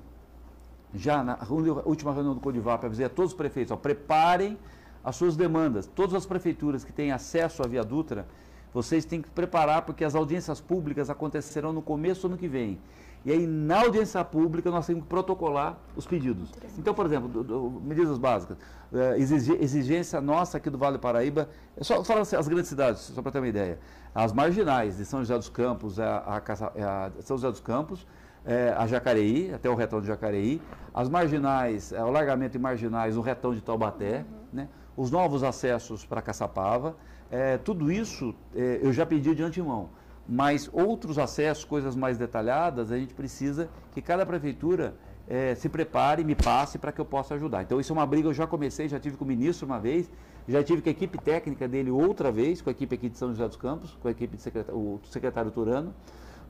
já 0.94 1.22
na 1.22 1.38
última 1.84 2.12
reunião 2.12 2.34
do 2.34 2.40
Codivap, 2.40 2.84
avisei 2.84 3.06
a 3.06 3.08
todos 3.08 3.32
os 3.32 3.36
prefeitos, 3.36 3.72
ó, 3.72 3.76
preparem 3.76 4.58
as 5.02 5.16
suas 5.16 5.36
demandas. 5.36 5.86
Todas 5.86 6.14
as 6.14 6.24
prefeituras 6.24 6.84
que 6.84 6.92
têm 6.92 7.12
acesso 7.12 7.62
à 7.62 7.66
Via 7.66 7.84
Dutra, 7.84 8.26
vocês 8.72 9.04
têm 9.04 9.20
que 9.20 9.30
preparar, 9.30 9.82
porque 9.82 10.04
as 10.04 10.14
audiências 10.14 10.60
públicas 10.60 11.10
acontecerão 11.10 11.72
no 11.72 11.82
começo 11.82 12.22
do 12.22 12.32
ano 12.32 12.38
que 12.38 12.48
vem. 12.48 12.80
E 13.24 13.32
aí, 13.32 13.46
na 13.46 13.80
audiência 13.80 14.22
pública, 14.22 14.70
nós 14.70 14.86
temos 14.86 15.02
que 15.02 15.08
protocolar 15.08 15.78
os 15.96 16.06
pedidos. 16.06 16.52
Então, 16.78 16.92
por 16.92 17.06
exemplo, 17.06 17.26
do, 17.26 17.42
do, 17.42 17.80
medidas 17.82 18.18
básicas. 18.18 18.58
Uh, 18.92 19.14
exigência 19.60 20.20
nossa 20.20 20.58
aqui 20.58 20.68
do 20.68 20.76
Vale 20.76 20.98
do 20.98 21.00
Paraíba, 21.00 21.48
é 21.76 21.82
só 21.82 22.04
falar 22.04 22.20
assim, 22.20 22.36
as 22.36 22.46
grandes 22.46 22.68
cidades, 22.68 23.00
só 23.00 23.22
para 23.22 23.32
ter 23.32 23.38
uma 23.38 23.48
ideia. 23.48 23.78
As 24.14 24.32
marginais 24.32 24.98
de 24.98 25.06
São 25.06 25.20
José 25.20 25.36
dos 25.36 25.48
Campos, 25.48 25.98
a, 25.98 26.18
a, 26.18 26.36
a 26.36 27.22
São 27.22 27.38
José 27.38 27.50
dos 27.50 27.60
Campos, 27.60 28.06
é, 28.44 28.74
a 28.76 28.86
Jacareí, 28.86 29.52
até 29.54 29.68
o 29.70 29.74
retão 29.74 30.00
de 30.00 30.06
Jacareí, 30.06 30.60
as 30.92 31.08
marginais, 31.08 31.92
é, 31.92 32.02
o 32.04 32.10
largamento 32.10 32.56
em 32.56 32.60
marginais, 32.60 33.16
o 33.16 33.20
retão 33.20 33.54
de 33.54 33.60
Taubaté, 33.60 34.18
uhum. 34.18 34.24
né? 34.52 34.68
os 34.96 35.10
novos 35.10 35.42
acessos 35.42 36.04
para 36.04 36.22
Caçapava, 36.22 36.96
é, 37.30 37.58
tudo 37.58 37.90
isso 37.90 38.34
é, 38.54 38.80
eu 38.82 38.92
já 38.92 39.04
pedi 39.04 39.34
de 39.34 39.42
antemão. 39.42 39.90
Mas 40.26 40.70
outros 40.72 41.18
acessos, 41.18 41.64
coisas 41.64 41.94
mais 41.94 42.16
detalhadas, 42.16 42.90
a 42.90 42.98
gente 42.98 43.12
precisa 43.12 43.68
que 43.92 44.00
cada 44.00 44.24
prefeitura 44.24 44.94
é, 45.28 45.54
se 45.54 45.68
prepare 45.68 46.24
me 46.24 46.34
passe 46.34 46.78
para 46.78 46.92
que 46.92 47.00
eu 47.00 47.04
possa 47.04 47.34
ajudar. 47.34 47.62
Então, 47.62 47.80
isso 47.80 47.92
é 47.92 47.94
uma 47.94 48.06
briga, 48.06 48.28
eu 48.28 48.34
já 48.34 48.46
comecei, 48.46 48.88
já 48.88 48.98
tive 48.98 49.16
com 49.16 49.24
o 49.24 49.28
ministro 49.28 49.66
uma 49.66 49.78
vez, 49.78 50.10
já 50.46 50.62
tive 50.62 50.82
com 50.82 50.88
a 50.88 50.92
equipe 50.92 51.18
técnica 51.18 51.66
dele 51.66 51.90
outra 51.90 52.30
vez, 52.30 52.62
com 52.62 52.70
a 52.70 52.72
equipe 52.72 52.94
aqui 52.94 53.08
de 53.08 53.18
São 53.18 53.28
José 53.28 53.46
dos 53.46 53.56
Campos, 53.56 53.98
com 54.00 54.08
a 54.08 54.10
equipe 54.10 54.36
do 54.36 54.42
secretário, 54.42 55.00
secretário 55.04 55.50
Turano, 55.50 55.94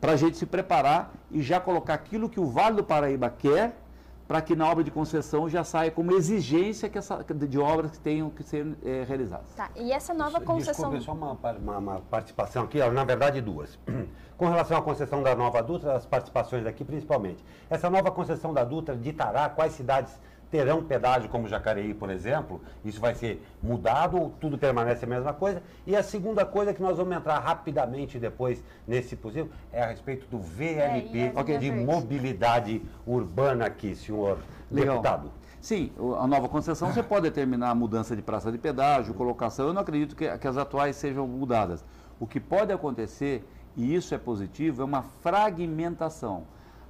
para 0.01 0.13
a 0.13 0.17
gente 0.17 0.37
se 0.37 0.47
preparar 0.47 1.13
e 1.31 1.43
já 1.43 1.61
colocar 1.61 1.95
aquilo 1.95 2.29
que 2.29 2.41
o 2.41 2.47
Vale 2.47 2.77
do 2.77 2.85
Paraíba 2.85 3.31
quer, 3.31 3.77
para 4.27 4.41
que 4.41 4.57
na 4.57 4.69
obra 4.71 4.83
de 4.83 4.91
concessão 4.91 5.49
já 5.49 5.63
saia 5.63 5.91
como 5.91 6.13
exigência 6.13 6.89
que 6.89 6.97
essa, 6.97 7.23
de 7.23 7.59
obras 7.59 7.91
que 7.91 7.99
tenham 7.99 8.31
que 8.31 8.43
ser 8.43 8.67
é, 8.83 9.05
realizadas. 9.07 9.53
Tá, 9.55 9.71
e 9.77 9.93
essa 9.93 10.15
nova 10.15 10.41
concessão... 10.41 10.91
Desculpe, 10.91 11.05
só 11.05 11.13
uma, 11.13 11.39
uma, 11.59 11.79
uma, 11.79 12.01
participação 12.01 12.65
aqui, 12.65 12.79
na 12.79 13.05
verdade 13.05 13.41
duas. 13.41 13.79
Com 14.37 14.49
relação 14.49 14.77
à 14.77 14.83
concessão 14.83 15.23
da 15.23 15.35
nova 15.37 15.63
Dutra, 15.63 15.95
as 15.95 16.07
participações 16.07 16.67
aqui 16.67 16.85
principalmente. 16.85 17.45
Essa 17.71 17.89
nova 17.89 18.11
concessão 18.11 18.53
da 18.53 18.65
Dutra 18.65 18.97
ditará 18.97 19.49
quais 19.49 19.75
cidades 19.75 20.19
terão 20.55 20.85
pedágio 20.85 21.29
como 21.29 21.49
Jacareí, 21.49 21.93
por 21.93 22.09
exemplo, 22.09 22.61
isso 22.85 23.01
vai 23.01 23.13
ser 23.13 23.45
mudado 23.61 24.17
ou 24.17 24.31
tudo 24.41 24.57
permanece 24.57 25.05
a 25.05 25.09
mesma 25.09 25.33
coisa? 25.33 25.61
E 25.85 25.97
a 25.97 26.03
segunda 26.05 26.47
coisa 26.47 26.73
que 26.73 26.81
nós 26.81 26.97
vamos 26.97 27.17
entrar 27.17 27.41
rapidamente 27.41 28.21
depois 28.21 28.63
nesse 28.87 29.17
possível 29.17 29.51
é 29.73 29.83
a 29.83 29.89
respeito 29.89 30.29
do 30.29 30.39
VLP 30.39 31.33
é, 31.35 31.59
de 31.59 31.73
mobilidade 31.73 32.81
urbana 33.05 33.67
aqui, 33.67 33.97
senhor 33.97 34.39
Legal. 34.71 34.95
deputado. 34.95 35.33
Sim, 35.61 35.91
a 36.21 36.27
nova 36.29 36.49
concessão 36.49 36.93
você 36.93 37.03
pode 37.03 37.23
determinar 37.23 37.71
a 37.71 37.75
mudança 37.75 38.15
de 38.15 38.23
praça 38.23 38.53
de 38.53 38.59
pedágio, 38.59 39.13
colocação. 39.13 39.67
Eu 39.67 39.75
não 39.75 39.83
acredito 39.83 40.15
que, 40.15 40.39
que 40.39 40.47
as 40.47 40.57
atuais 40.57 40.95
sejam 40.95 41.27
mudadas. 41.27 41.85
O 42.21 42.29
que 42.29 42.39
pode 42.39 42.73
acontecer, 42.73 43.45
e 43.77 43.93
isso 43.93 44.15
é 44.15 44.19
positivo, 44.19 44.83
é 44.83 44.85
uma 44.85 45.03
fragmentação. 45.03 46.45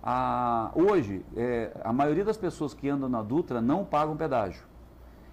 A, 0.06 0.70
hoje, 0.74 1.24
é, 1.34 1.72
a 1.82 1.90
maioria 1.90 2.26
das 2.26 2.36
pessoas 2.36 2.74
que 2.74 2.90
andam 2.90 3.08
na 3.08 3.22
Dutra 3.22 3.62
não 3.62 3.86
pagam 3.86 4.14
pedágio. 4.14 4.62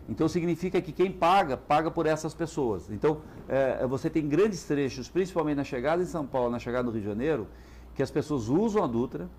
Então 0.07 0.29
significa 0.29 0.81
que 0.81 0.93
quem 0.93 1.11
paga, 1.11 1.57
paga 1.57 1.91
por 1.91 2.05
essas 2.05 2.33
pessoas. 2.33 2.89
Então 2.89 3.17
é, 3.49 3.85
você 3.85 4.09
tem 4.09 4.25
grandes 4.29 4.63
trechos, 4.63 5.09
principalmente 5.09 5.57
na 5.57 5.65
chegada 5.65 6.01
em 6.01 6.05
São 6.05 6.25
Paulo, 6.25 6.49
na 6.49 6.57
chegada 6.57 6.85
no 6.85 6.91
Rio 6.91 7.01
de 7.01 7.07
Janeiro, 7.07 7.47
que 7.93 8.01
as 8.01 8.09
pessoas 8.09 8.47
usam 8.47 8.81
a 8.81 8.87
Dutra. 8.87 9.29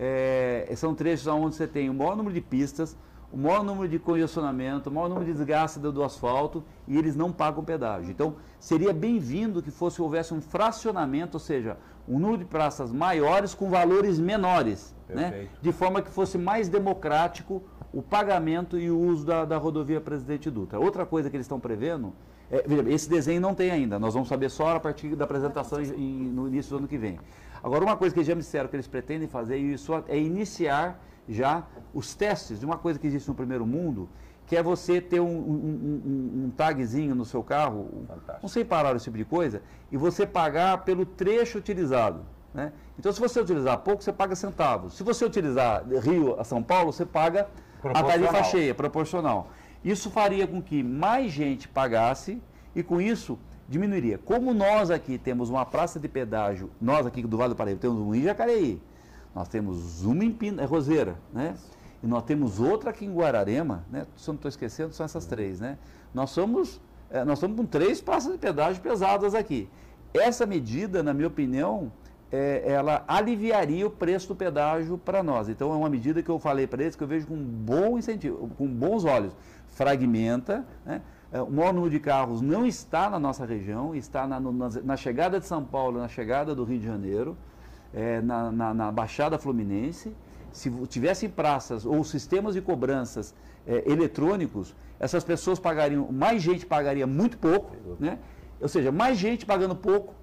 É, 0.00 0.68
são 0.74 0.96
trechos 0.96 1.28
onde 1.28 1.54
você 1.54 1.68
tem 1.68 1.88
o 1.88 1.94
maior 1.94 2.16
número 2.16 2.34
de 2.34 2.40
pistas, 2.40 2.96
o 3.32 3.36
maior 3.38 3.64
número 3.64 3.88
de 3.88 3.98
congestionamento, 3.98 4.90
o 4.90 4.92
maior 4.92 5.08
número 5.08 5.24
de 5.24 5.32
desgaste 5.32 5.80
do, 5.80 5.90
do 5.90 6.04
asfalto 6.04 6.62
e 6.86 6.98
eles 6.98 7.16
não 7.16 7.32
pagam 7.32 7.64
pedágio. 7.64 8.10
Então, 8.10 8.36
seria 8.60 8.92
bem-vindo 8.92 9.62
que 9.62 9.70
fosse 9.70 10.02
houvesse 10.02 10.34
um 10.34 10.40
fracionamento, 10.40 11.36
ou 11.36 11.40
seja, 11.40 11.78
um 12.06 12.18
número 12.18 12.38
de 12.38 12.44
praças 12.44 12.92
maiores 12.92 13.54
com 13.54 13.70
valores 13.70 14.18
menores, 14.18 14.94
né? 15.08 15.48
de 15.62 15.72
forma 15.72 16.02
que 16.02 16.10
fosse 16.10 16.36
mais 16.36 16.68
democrático 16.68 17.62
o 17.92 18.02
pagamento 18.02 18.78
e 18.78 18.90
o 18.90 18.98
uso 18.98 19.24
da, 19.24 19.44
da 19.44 19.56
rodovia 19.56 20.00
Presidente 20.00 20.50
Dutra. 20.50 20.78
Outra 20.78 21.06
coisa 21.06 21.30
que 21.30 21.36
eles 21.36 21.44
estão 21.44 21.60
prevendo, 21.60 22.12
é, 22.50 22.62
veja, 22.66 22.90
esse 22.90 23.08
desenho 23.08 23.40
não 23.40 23.54
tem 23.54 23.70
ainda, 23.70 23.98
nós 23.98 24.12
vamos 24.12 24.28
saber 24.28 24.50
só 24.50 24.76
a 24.76 24.80
partir 24.80 25.14
da 25.14 25.24
apresentação 25.24 25.80
em, 25.80 26.30
no 26.30 26.48
início 26.48 26.70
do 26.70 26.78
ano 26.78 26.88
que 26.88 26.98
vem. 26.98 27.18
Agora, 27.62 27.84
uma 27.84 27.96
coisa 27.96 28.12
que 28.12 28.18
eles 28.18 28.26
já 28.26 28.34
me 28.34 28.40
disseram 28.40 28.68
que 28.68 28.76
eles 28.76 28.88
pretendem 28.88 29.28
fazer 29.28 29.56
isso 29.56 29.92
é 30.08 30.18
iniciar 30.18 31.00
já 31.28 31.64
os 31.94 32.14
testes 32.14 32.60
de 32.60 32.66
uma 32.66 32.78
coisa 32.78 32.98
que 32.98 33.06
existe 33.06 33.28
no 33.28 33.34
primeiro 33.34 33.66
mundo, 33.66 34.08
que 34.46 34.56
é 34.56 34.62
você 34.62 35.00
ter 35.00 35.20
um, 35.20 35.26
um, 35.26 36.02
um, 36.04 36.44
um 36.44 36.50
tagzinho 36.50 37.14
no 37.14 37.24
seu 37.24 37.42
carro, 37.42 38.04
Fantástico. 38.06 38.46
um 38.46 38.48
sem 38.48 38.64
parar 38.64 38.94
esse 38.96 39.04
tipo 39.04 39.16
de 39.16 39.24
coisa, 39.24 39.62
e 39.90 39.96
você 39.96 40.26
pagar 40.26 40.84
pelo 40.84 41.06
trecho 41.06 41.58
utilizado. 41.58 42.20
Né? 42.52 42.72
Então, 42.98 43.10
se 43.10 43.18
você 43.18 43.40
utilizar 43.40 43.78
pouco, 43.78 44.02
você 44.02 44.12
paga 44.12 44.34
centavos. 44.36 44.94
Se 44.94 45.02
você 45.02 45.24
utilizar 45.24 45.84
Rio 45.88 46.38
a 46.38 46.44
São 46.44 46.62
Paulo, 46.62 46.92
você 46.92 47.06
paga 47.06 47.48
a 47.82 48.02
tarifa 48.02 48.42
cheia, 48.44 48.74
proporcional. 48.74 49.50
Isso 49.84 50.10
faria 50.10 50.46
com 50.46 50.60
que 50.60 50.82
mais 50.82 51.32
gente 51.32 51.66
pagasse 51.66 52.40
e, 52.74 52.82
com 52.82 53.00
isso, 53.00 53.38
diminuiria. 53.68 54.18
Como 54.18 54.52
nós 54.52 54.90
aqui 54.90 55.18
temos 55.18 55.50
uma 55.50 55.64
praça 55.64 55.98
de 55.98 56.08
pedágio, 56.08 56.70
nós 56.80 57.06
aqui 57.06 57.22
do 57.22 57.36
Vale 57.36 57.50
do 57.50 57.56
Paraíba 57.56 57.80
temos 57.80 57.98
um 57.98 58.14
em 58.14 58.22
Jacareí, 58.22 58.80
nós 59.34 59.48
temos 59.48 60.04
uma 60.04 60.24
em 60.24 60.32
Pina, 60.32 60.62
é 60.62 60.64
Roseira, 60.64 61.16
né? 61.32 61.54
E 62.02 62.06
nós 62.06 62.22
temos 62.24 62.60
outra 62.60 62.90
aqui 62.90 63.04
em 63.04 63.14
Guararema, 63.14 63.84
né? 63.90 64.06
Se 64.16 64.28
eu 64.28 64.32
não 64.32 64.36
estou 64.36 64.48
esquecendo, 64.48 64.92
são 64.92 65.04
essas 65.04 65.24
três, 65.24 65.60
né? 65.60 65.78
Nós 66.12 66.30
somos, 66.30 66.80
é, 67.10 67.24
nós 67.24 67.38
estamos 67.38 67.56
com 67.56 67.64
três 67.64 68.00
praças 68.00 68.32
de 68.32 68.38
pedágio 68.38 68.82
pesadas 68.82 69.34
aqui. 69.34 69.68
Essa 70.12 70.44
medida, 70.44 71.02
na 71.02 71.14
minha 71.14 71.28
opinião, 71.28 71.90
é, 72.30 72.62
ela 72.66 73.04
aliviaria 73.08 73.86
o 73.86 73.90
preço 73.90 74.28
do 74.28 74.34
pedágio 74.34 74.98
para 74.98 75.22
nós. 75.22 75.48
Então 75.48 75.72
é 75.72 75.76
uma 75.76 75.88
medida 75.88 76.22
que 76.22 76.28
eu 76.28 76.38
falei 76.38 76.66
para 76.66 76.82
eles 76.82 76.96
que 76.96 77.02
eu 77.02 77.08
vejo 77.08 77.26
com 77.26 77.36
bom 77.36 77.98
incentivo, 77.98 78.50
com 78.58 78.66
bons 78.66 79.04
olhos. 79.04 79.32
Fragmenta, 79.68 80.66
né? 80.84 81.00
É, 81.32 81.40
o 81.40 81.50
maior 81.50 81.72
número 81.72 81.90
de 81.90 81.98
carros 81.98 82.42
não 82.42 82.66
está 82.66 83.08
na 83.08 83.18
nossa 83.18 83.46
região, 83.46 83.94
está 83.94 84.26
na, 84.26 84.38
na, 84.38 84.68
na 84.84 84.96
chegada 84.98 85.40
de 85.40 85.46
São 85.46 85.64
Paulo, 85.64 85.98
na 85.98 86.08
chegada 86.08 86.54
do 86.54 86.62
Rio 86.62 86.78
de 86.78 86.84
Janeiro 86.84 87.38
é, 87.94 88.20
na, 88.20 88.50
na, 88.50 88.74
na, 88.74 88.92
Baixada 88.92 89.38
Fluminense, 89.38 90.14
se 90.52 90.70
tivessem 90.86 91.28
praças 91.28 91.86
ou 91.86 92.02
sistemas 92.04 92.54
de 92.54 92.60
cobranças 92.60 93.34
é, 93.66 93.90
eletrônicos, 93.90 94.74
essas 94.98 95.24
pessoas 95.24 95.58
pagariam, 95.58 96.10
mais 96.10 96.42
gente 96.42 96.66
pagaria 96.66 97.06
muito 97.06 97.38
pouco, 97.38 97.76
né? 97.98 98.18
Ou 98.60 98.68
seja, 98.68 98.92
mais 98.92 99.18
gente 99.18 99.44
pagando 99.44 99.74
pouco, 99.74 100.14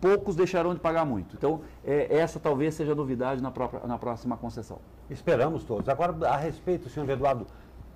poucos 0.00 0.34
deixarão 0.34 0.74
de 0.74 0.80
pagar 0.80 1.04
muito. 1.04 1.36
Então, 1.36 1.60
é, 1.84 2.18
essa 2.18 2.40
talvez 2.40 2.74
seja 2.74 2.90
a 2.90 2.94
novidade 2.94 3.40
na, 3.40 3.52
própria, 3.52 3.86
na 3.86 3.96
próxima 3.96 4.36
concessão. 4.36 4.80
Esperamos 5.08 5.62
todos. 5.62 5.88
Agora, 5.88 6.28
a 6.28 6.36
respeito, 6.36 6.88
senhor 6.90 7.08
Eduardo, 7.08 7.46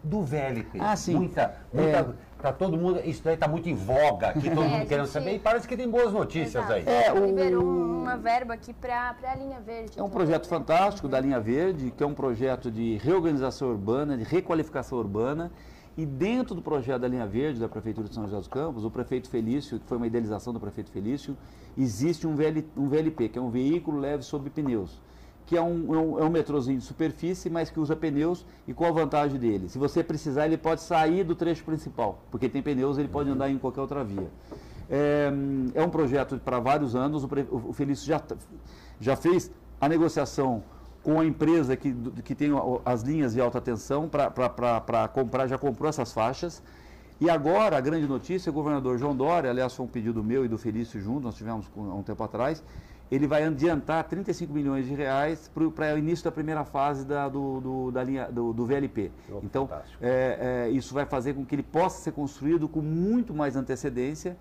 do 0.03 0.23
VLP. 0.23 0.79
Ah, 0.79 0.95
sim. 0.95 1.17
Muita, 1.17 1.57
muita, 1.73 1.99
é... 1.99 2.15
Tá 2.41 2.53
todo 2.53 2.77
mundo, 2.77 3.01
isso 3.05 3.23
daí 3.25 3.35
está 3.35 3.49
muito 3.49 3.69
em 3.69 3.75
voga 3.75 4.29
aqui, 4.29 4.49
todo 4.49 4.63
é, 4.65 4.69
mundo 4.69 4.87
querendo 4.87 5.07
gente... 5.07 5.13
saber. 5.13 5.35
E 5.35 5.39
parece 5.39 5.67
que 5.67 5.77
tem 5.77 5.91
boas 5.91 6.13
notícias 6.13 6.55
Exato. 6.55 6.73
aí. 6.73 6.85
É, 6.87 7.13
o... 7.13 7.27
Liberou 7.27 7.65
uma 7.65 8.17
verba 8.17 8.55
aqui 8.55 8.73
para 8.73 9.17
a 9.23 9.35
linha 9.35 9.61
verde. 9.61 9.99
É 9.99 10.03
um 10.03 10.09
projeto 10.09 10.47
fantástico 10.47 11.09
da 11.09 11.19
linha 11.19 11.41
verde, 11.41 11.93
que 11.97 12.03
é 12.03 12.07
um 12.07 12.15
projeto 12.15 12.71
de 12.71 12.97
reorganização 12.99 13.69
urbana, 13.69 14.17
de 14.17 14.25
requalificação 14.25 14.99
urbana. 14.99 15.51
E 15.97 16.07
dentro 16.07 16.55
do 16.55 16.63
projeto 16.63 17.01
da 17.01 17.09
linha 17.09 17.27
verde 17.27 17.59
da 17.59 17.69
Prefeitura 17.69 18.07
de 18.09 18.15
São 18.15 18.23
José 18.23 18.37
dos 18.37 18.47
Campos, 18.47 18.85
o 18.85 18.91
prefeito 18.91 19.29
Felício, 19.29 19.81
que 19.81 19.87
foi 19.87 19.97
uma 19.97 20.07
idealização 20.07 20.53
do 20.53 20.61
prefeito 20.61 20.93
Felício, 20.93 21.37
existe 21.77 22.25
um, 22.25 22.37
VL, 22.37 22.65
um 22.77 22.89
VLP, 22.89 23.31
que 23.31 23.37
é 23.37 23.43
um 23.43 23.51
veículo 23.51 23.99
leve 23.99 24.23
sobre 24.23 24.49
pneus 24.49 25.01
que 25.49 25.57
é 25.57 25.63
um, 25.63 25.95
é 25.95 25.99
um, 25.99 26.19
é 26.19 26.25
um 26.25 26.29
metrozinho 26.29 26.79
de 26.79 26.85
superfície, 26.85 27.49
mas 27.49 27.71
que 27.71 27.81
usa 27.81 27.97
pneus 27.97 28.45
e 28.67 28.75
qual 28.75 28.91
a 28.91 28.93
vantagem 28.93 29.41
dele? 29.41 29.67
Se 29.71 29.79
você 29.79 30.05
precisar, 30.05 30.45
ele 30.45 30.59
pode 30.59 30.83
sair 30.83 31.25
do 31.25 31.35
trecho 31.35 31.65
principal, 31.65 32.19
porque 32.31 32.51
tem 32.51 32.61
pneus, 32.61 32.99
ele 32.99 33.09
pode 33.09 33.31
andar 33.31 33.49
em 33.49 33.57
qualquer 33.57 33.81
outra 33.81 34.05
via. 34.05 34.29
É, 34.91 35.33
é 35.75 35.83
um 35.83 35.89
projeto 35.89 36.39
para 36.39 36.61
vários 36.61 36.95
anos, 36.95 37.25
o, 37.25 37.29
o 37.67 37.73
Felício 37.73 38.07
já, 38.07 38.23
já 39.01 39.17
fez 39.17 39.51
a 39.81 39.89
negociação 39.89 40.63
com 41.03 41.19
a 41.19 41.25
empresa 41.25 41.75
que, 41.77 41.95
que 42.23 42.35
tem 42.35 42.51
as 42.85 43.01
linhas 43.01 43.33
de 43.33 43.41
alta 43.41 43.59
tensão 43.59 44.07
para 44.07 45.09
comprar, 45.09 45.47
já 45.47 45.57
comprou 45.57 45.89
essas 45.89 46.13
faixas. 46.13 46.63
E 47.19 47.31
agora, 47.31 47.79
a 47.79 47.81
grande 47.81 48.07
notícia, 48.07 48.51
o 48.51 48.53
governador 48.53 48.99
João 48.99 49.17
Dória, 49.17 49.49
aliás, 49.49 49.75
foi 49.75 49.87
um 49.87 49.89
pedido 49.89 50.23
meu 50.23 50.45
e 50.45 50.49
do 50.49 50.59
Felício 50.59 51.01
junto, 51.01 51.23
nós 51.23 51.37
tivemos 51.37 51.67
há 51.75 51.81
um 51.81 52.03
tempo 52.03 52.23
atrás, 52.23 52.63
ele 53.11 53.27
vai 53.27 53.45
adiantar 53.45 54.05
35 54.05 54.53
milhões 54.53 54.87
de 54.87 54.95
reais 54.95 55.51
para 55.75 55.95
o 55.95 55.99
início 55.99 56.25
da 56.25 56.31
primeira 56.31 56.65
fase 56.65 57.07
da, 57.07 57.29
do, 57.29 57.61
do, 57.61 57.91
da 57.91 58.05
linha, 58.05 58.27
do, 58.31 58.53
do 58.53 58.67
VLP. 58.67 59.11
Oh, 59.31 59.41
então, 59.43 59.69
é, 60.01 60.67
é, 60.67 60.71
isso 60.71 60.93
vai 60.93 61.07
fazer 61.07 61.35
com 61.35 61.45
que 61.45 61.55
ele 61.55 61.63
possa 61.63 62.03
ser 62.03 62.13
construído 62.13 62.69
com 62.69 62.81
muito 62.81 63.33
mais 63.33 63.57
antecedência. 63.57 64.37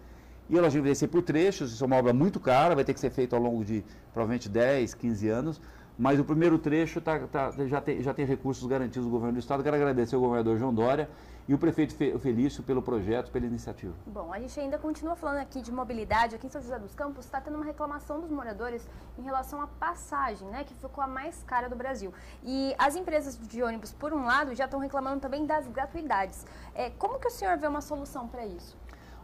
E 0.50 0.58
ela 0.58 0.70
vai 0.70 0.96
ser 0.96 1.08
por 1.08 1.22
trechos, 1.22 1.74
isso 1.74 1.84
é 1.84 1.88
uma 1.88 1.98
obra 1.98 2.14
muito 2.14 2.40
cara, 2.40 2.74
vai 2.74 2.86
ter 2.86 2.94
que 2.94 3.00
ser 3.00 3.10
feito 3.10 3.36
ao 3.36 3.42
longo 3.42 3.66
de 3.66 3.84
provavelmente 4.14 4.48
10, 4.48 4.94
15 4.94 5.28
anos. 5.28 5.62
Mas 5.98 6.20
o 6.20 6.24
primeiro 6.24 6.60
trecho 6.60 7.02
tá, 7.02 7.20
tá, 7.28 7.52
já, 7.66 7.82
tem, 7.82 8.02
já 8.04 8.14
tem 8.14 8.24
recursos 8.24 8.68
garantidos 8.68 9.06
do 9.06 9.10
governo 9.10 9.34
do 9.34 9.40
Estado. 9.40 9.64
Quero 9.64 9.76
agradecer 9.76 10.16
ao 10.16 10.22
governador 10.22 10.58
João 10.58 10.72
Dória 10.72 11.10
e 11.48 11.54
o 11.54 11.58
prefeito 11.58 11.96
Felício 12.20 12.62
pelo 12.62 12.84
projeto, 12.84 13.32
pela 13.32 13.48
iniciativa. 13.48 13.94
Bom, 14.06 14.32
a 14.32 14.40
gente 14.40 14.60
ainda 14.60 14.78
continua 14.78 15.16
falando 15.16 15.38
aqui 15.38 15.60
de 15.60 15.72
mobilidade. 15.72 16.36
Aqui 16.36 16.46
em 16.46 16.50
São 16.50 16.62
José 16.62 16.78
dos 16.78 16.94
Campos 16.94 17.26
está 17.26 17.42
tendo 17.42 17.56
uma 17.56 17.66
reclamação 17.66 18.20
dos 18.20 18.30
moradores 18.30 18.88
em 19.18 19.24
relação 19.24 19.60
à 19.60 19.66
passagem, 19.66 20.48
né, 20.50 20.64
que 20.66 20.74
ficou 20.76 21.04
a 21.04 21.08
mais 21.08 21.42
cara 21.44 21.68
do 21.68 21.76
Brasil. 21.76 22.14
E 22.44 22.76
as 22.78 22.96
empresas 22.96 23.36
de 23.36 23.64
ônibus, 23.64 23.92
por 23.92 24.14
um 24.14 24.26
lado, 24.26 24.54
já 24.54 24.66
estão 24.66 24.80
reclamando 24.80 25.22
também 25.22 25.48
das 25.48 25.68
gratuidades. 25.68 26.46
É, 26.76 26.92
como 26.92 27.18
que 27.18 27.28
o 27.28 27.32
senhor 27.32 27.58
vê 27.58 27.66
uma 27.66 27.82
solução 27.82 28.28
para 28.28 28.46
isso? 28.46 28.78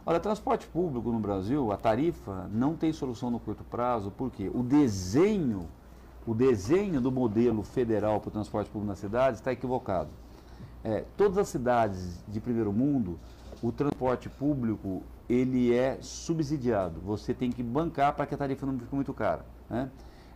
Olha, 0.06 0.18
transporte 0.18 0.66
público 0.66 1.10
no 1.12 1.20
Brasil, 1.20 1.70
a 1.72 1.76
tarifa 1.76 2.48
não 2.50 2.74
tem 2.74 2.92
solução 2.92 3.30
no 3.30 3.38
curto 3.38 3.62
prazo, 3.64 4.10
porque 4.10 4.50
o 4.52 4.62
desenho, 4.62 5.68
o 6.26 6.34
desenho 6.34 7.00
do 7.00 7.12
modelo 7.12 7.62
federal 7.62 8.20
para 8.20 8.28
o 8.28 8.32
transporte 8.32 8.70
público 8.70 8.88
nas 8.88 8.98
cidades 8.98 9.40
está 9.40 9.52
equivocado. 9.52 10.10
É, 10.82 11.04
todas 11.16 11.38
as 11.38 11.48
cidades 11.48 12.22
de 12.28 12.40
primeiro 12.40 12.72
mundo, 12.72 13.18
o 13.62 13.72
transporte 13.72 14.28
público 14.28 15.02
ele 15.28 15.74
é 15.74 15.98
subsidiado. 16.00 17.00
Você 17.00 17.32
tem 17.32 17.50
que 17.50 17.62
bancar 17.62 18.14
para 18.14 18.26
que 18.26 18.34
a 18.34 18.38
tarifa 18.38 18.66
não 18.66 18.78
fique 18.78 18.94
muito 18.94 19.12
cara. 19.14 19.44
Né? 19.68 19.90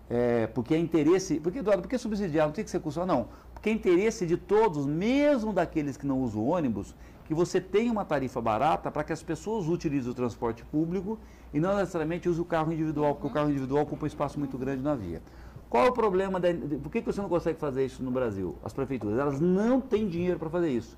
É, 0.08 0.46
porque 0.46 0.74
é 0.74 0.78
interesse. 0.78 1.38
Porque, 1.40 1.58
Eduardo, 1.58 1.82
por 1.82 1.88
que 1.88 1.98
subsidiado? 1.98 2.48
Não 2.48 2.54
tem 2.54 2.64
que 2.64 2.70
ser 2.70 2.80
custo. 2.80 3.04
Não. 3.04 3.28
Porque 3.52 3.68
é 3.68 3.72
interesse 3.72 4.26
de 4.26 4.36
todos, 4.36 4.86
mesmo 4.86 5.52
daqueles 5.52 5.96
que 5.96 6.06
não 6.06 6.22
usam 6.22 6.46
ônibus, 6.46 6.94
que 7.26 7.34
você 7.34 7.60
tenha 7.60 7.92
uma 7.92 8.04
tarifa 8.06 8.40
barata 8.40 8.90
para 8.90 9.04
que 9.04 9.12
as 9.12 9.22
pessoas 9.22 9.68
utilizem 9.68 10.10
o 10.10 10.14
transporte 10.14 10.64
público 10.64 11.18
e 11.52 11.60
não 11.60 11.76
necessariamente 11.76 12.26
usem 12.26 12.40
o 12.40 12.44
carro 12.44 12.72
individual, 12.72 13.14
porque 13.14 13.26
o 13.26 13.30
carro 13.30 13.50
individual 13.50 13.82
ocupa 13.82 14.04
um 14.04 14.06
espaço 14.06 14.38
muito 14.38 14.56
grande 14.56 14.82
na 14.82 14.94
via. 14.94 15.20
Qual 15.68 15.86
é 15.86 15.88
o 15.88 15.92
problema? 15.92 16.40
Da, 16.40 16.48
por 16.82 16.90
que, 16.90 17.00
que 17.00 17.06
você 17.06 17.20
não 17.20 17.28
consegue 17.28 17.58
fazer 17.58 17.84
isso 17.84 18.02
no 18.02 18.10
Brasil? 18.10 18.56
As 18.64 18.72
prefeituras, 18.72 19.18
elas 19.18 19.40
não 19.40 19.80
têm 19.80 20.08
dinheiro 20.08 20.38
para 20.38 20.48
fazer 20.48 20.70
isso. 20.70 20.96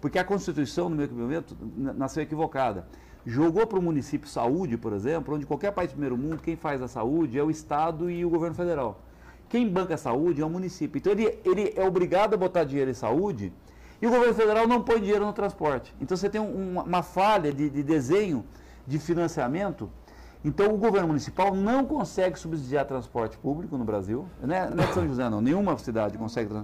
Porque 0.00 0.18
a 0.18 0.24
Constituição, 0.24 0.88
no 0.88 0.96
meu 0.96 1.08
momento, 1.08 1.56
nasceu 1.76 2.22
equivocada. 2.22 2.86
Jogou 3.24 3.66
para 3.66 3.78
o 3.78 3.82
município 3.82 4.28
saúde, 4.28 4.76
por 4.78 4.92
exemplo, 4.92 5.34
onde 5.34 5.44
qualquer 5.44 5.72
país 5.72 5.90
do 5.90 5.92
primeiro 5.92 6.16
mundo, 6.16 6.42
quem 6.42 6.56
faz 6.56 6.80
a 6.80 6.88
saúde 6.88 7.38
é 7.38 7.42
o 7.42 7.50
Estado 7.50 8.10
e 8.10 8.24
o 8.24 8.30
governo 8.30 8.54
federal. 8.54 9.02
Quem 9.48 9.68
banca 9.68 9.94
a 9.94 9.98
saúde 9.98 10.40
é 10.40 10.46
o 10.46 10.48
município. 10.48 10.98
Então 10.98 11.12
ele, 11.12 11.38
ele 11.44 11.72
é 11.76 11.84
obrigado 11.84 12.34
a 12.34 12.36
botar 12.36 12.64
dinheiro 12.64 12.90
em 12.90 12.94
saúde 12.94 13.52
e 14.00 14.06
o 14.06 14.10
governo 14.10 14.34
federal 14.34 14.66
não 14.66 14.82
põe 14.82 15.00
dinheiro 15.00 15.26
no 15.26 15.32
transporte. 15.32 15.94
Então 16.00 16.16
você 16.16 16.30
tem 16.30 16.40
um, 16.40 16.80
uma, 16.80 17.02
falha 17.02 17.52
de, 17.52 17.68
de 17.68 17.82
desenho 17.82 18.44
de 18.86 18.98
financiamento 18.98 19.90
então, 20.42 20.74
o 20.74 20.78
governo 20.78 21.08
municipal 21.08 21.54
não 21.54 21.84
consegue 21.84 22.38
subsidiar 22.38 22.86
transporte 22.86 23.36
público 23.36 23.76
no 23.76 23.84
Brasil. 23.84 24.26
Não 24.42 24.54
é, 24.54 24.70
não 24.70 24.84
é 24.84 24.86
São 24.92 25.06
José, 25.06 25.28
não. 25.28 25.40
Nenhuma 25.40 25.76
cidade 25.76 26.16
consegue. 26.16 26.54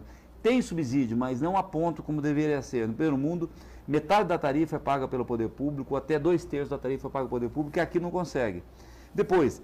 Tem 0.42 0.62
subsídio, 0.62 1.16
mas 1.16 1.42
não 1.42 1.56
a 1.56 1.62
ponto 1.62 2.02
como 2.02 2.22
deveria 2.22 2.62
ser. 2.62 2.86
No 2.88 2.94
primeiro 2.94 3.18
mundo, 3.18 3.50
metade 3.86 4.28
da 4.28 4.38
tarifa 4.38 4.76
é 4.76 4.78
paga 4.78 5.06
pelo 5.06 5.26
poder 5.26 5.50
público, 5.50 5.94
até 5.94 6.18
dois 6.18 6.44
terços 6.44 6.70
da 6.70 6.78
tarifa 6.78 7.08
é 7.08 7.10
paga 7.10 7.28
pelo 7.28 7.40
poder 7.40 7.48
público, 7.50 7.78
e 7.78 7.80
aqui 7.80 8.00
não 8.00 8.10
consegue. 8.10 8.62
Depois, 9.14 9.62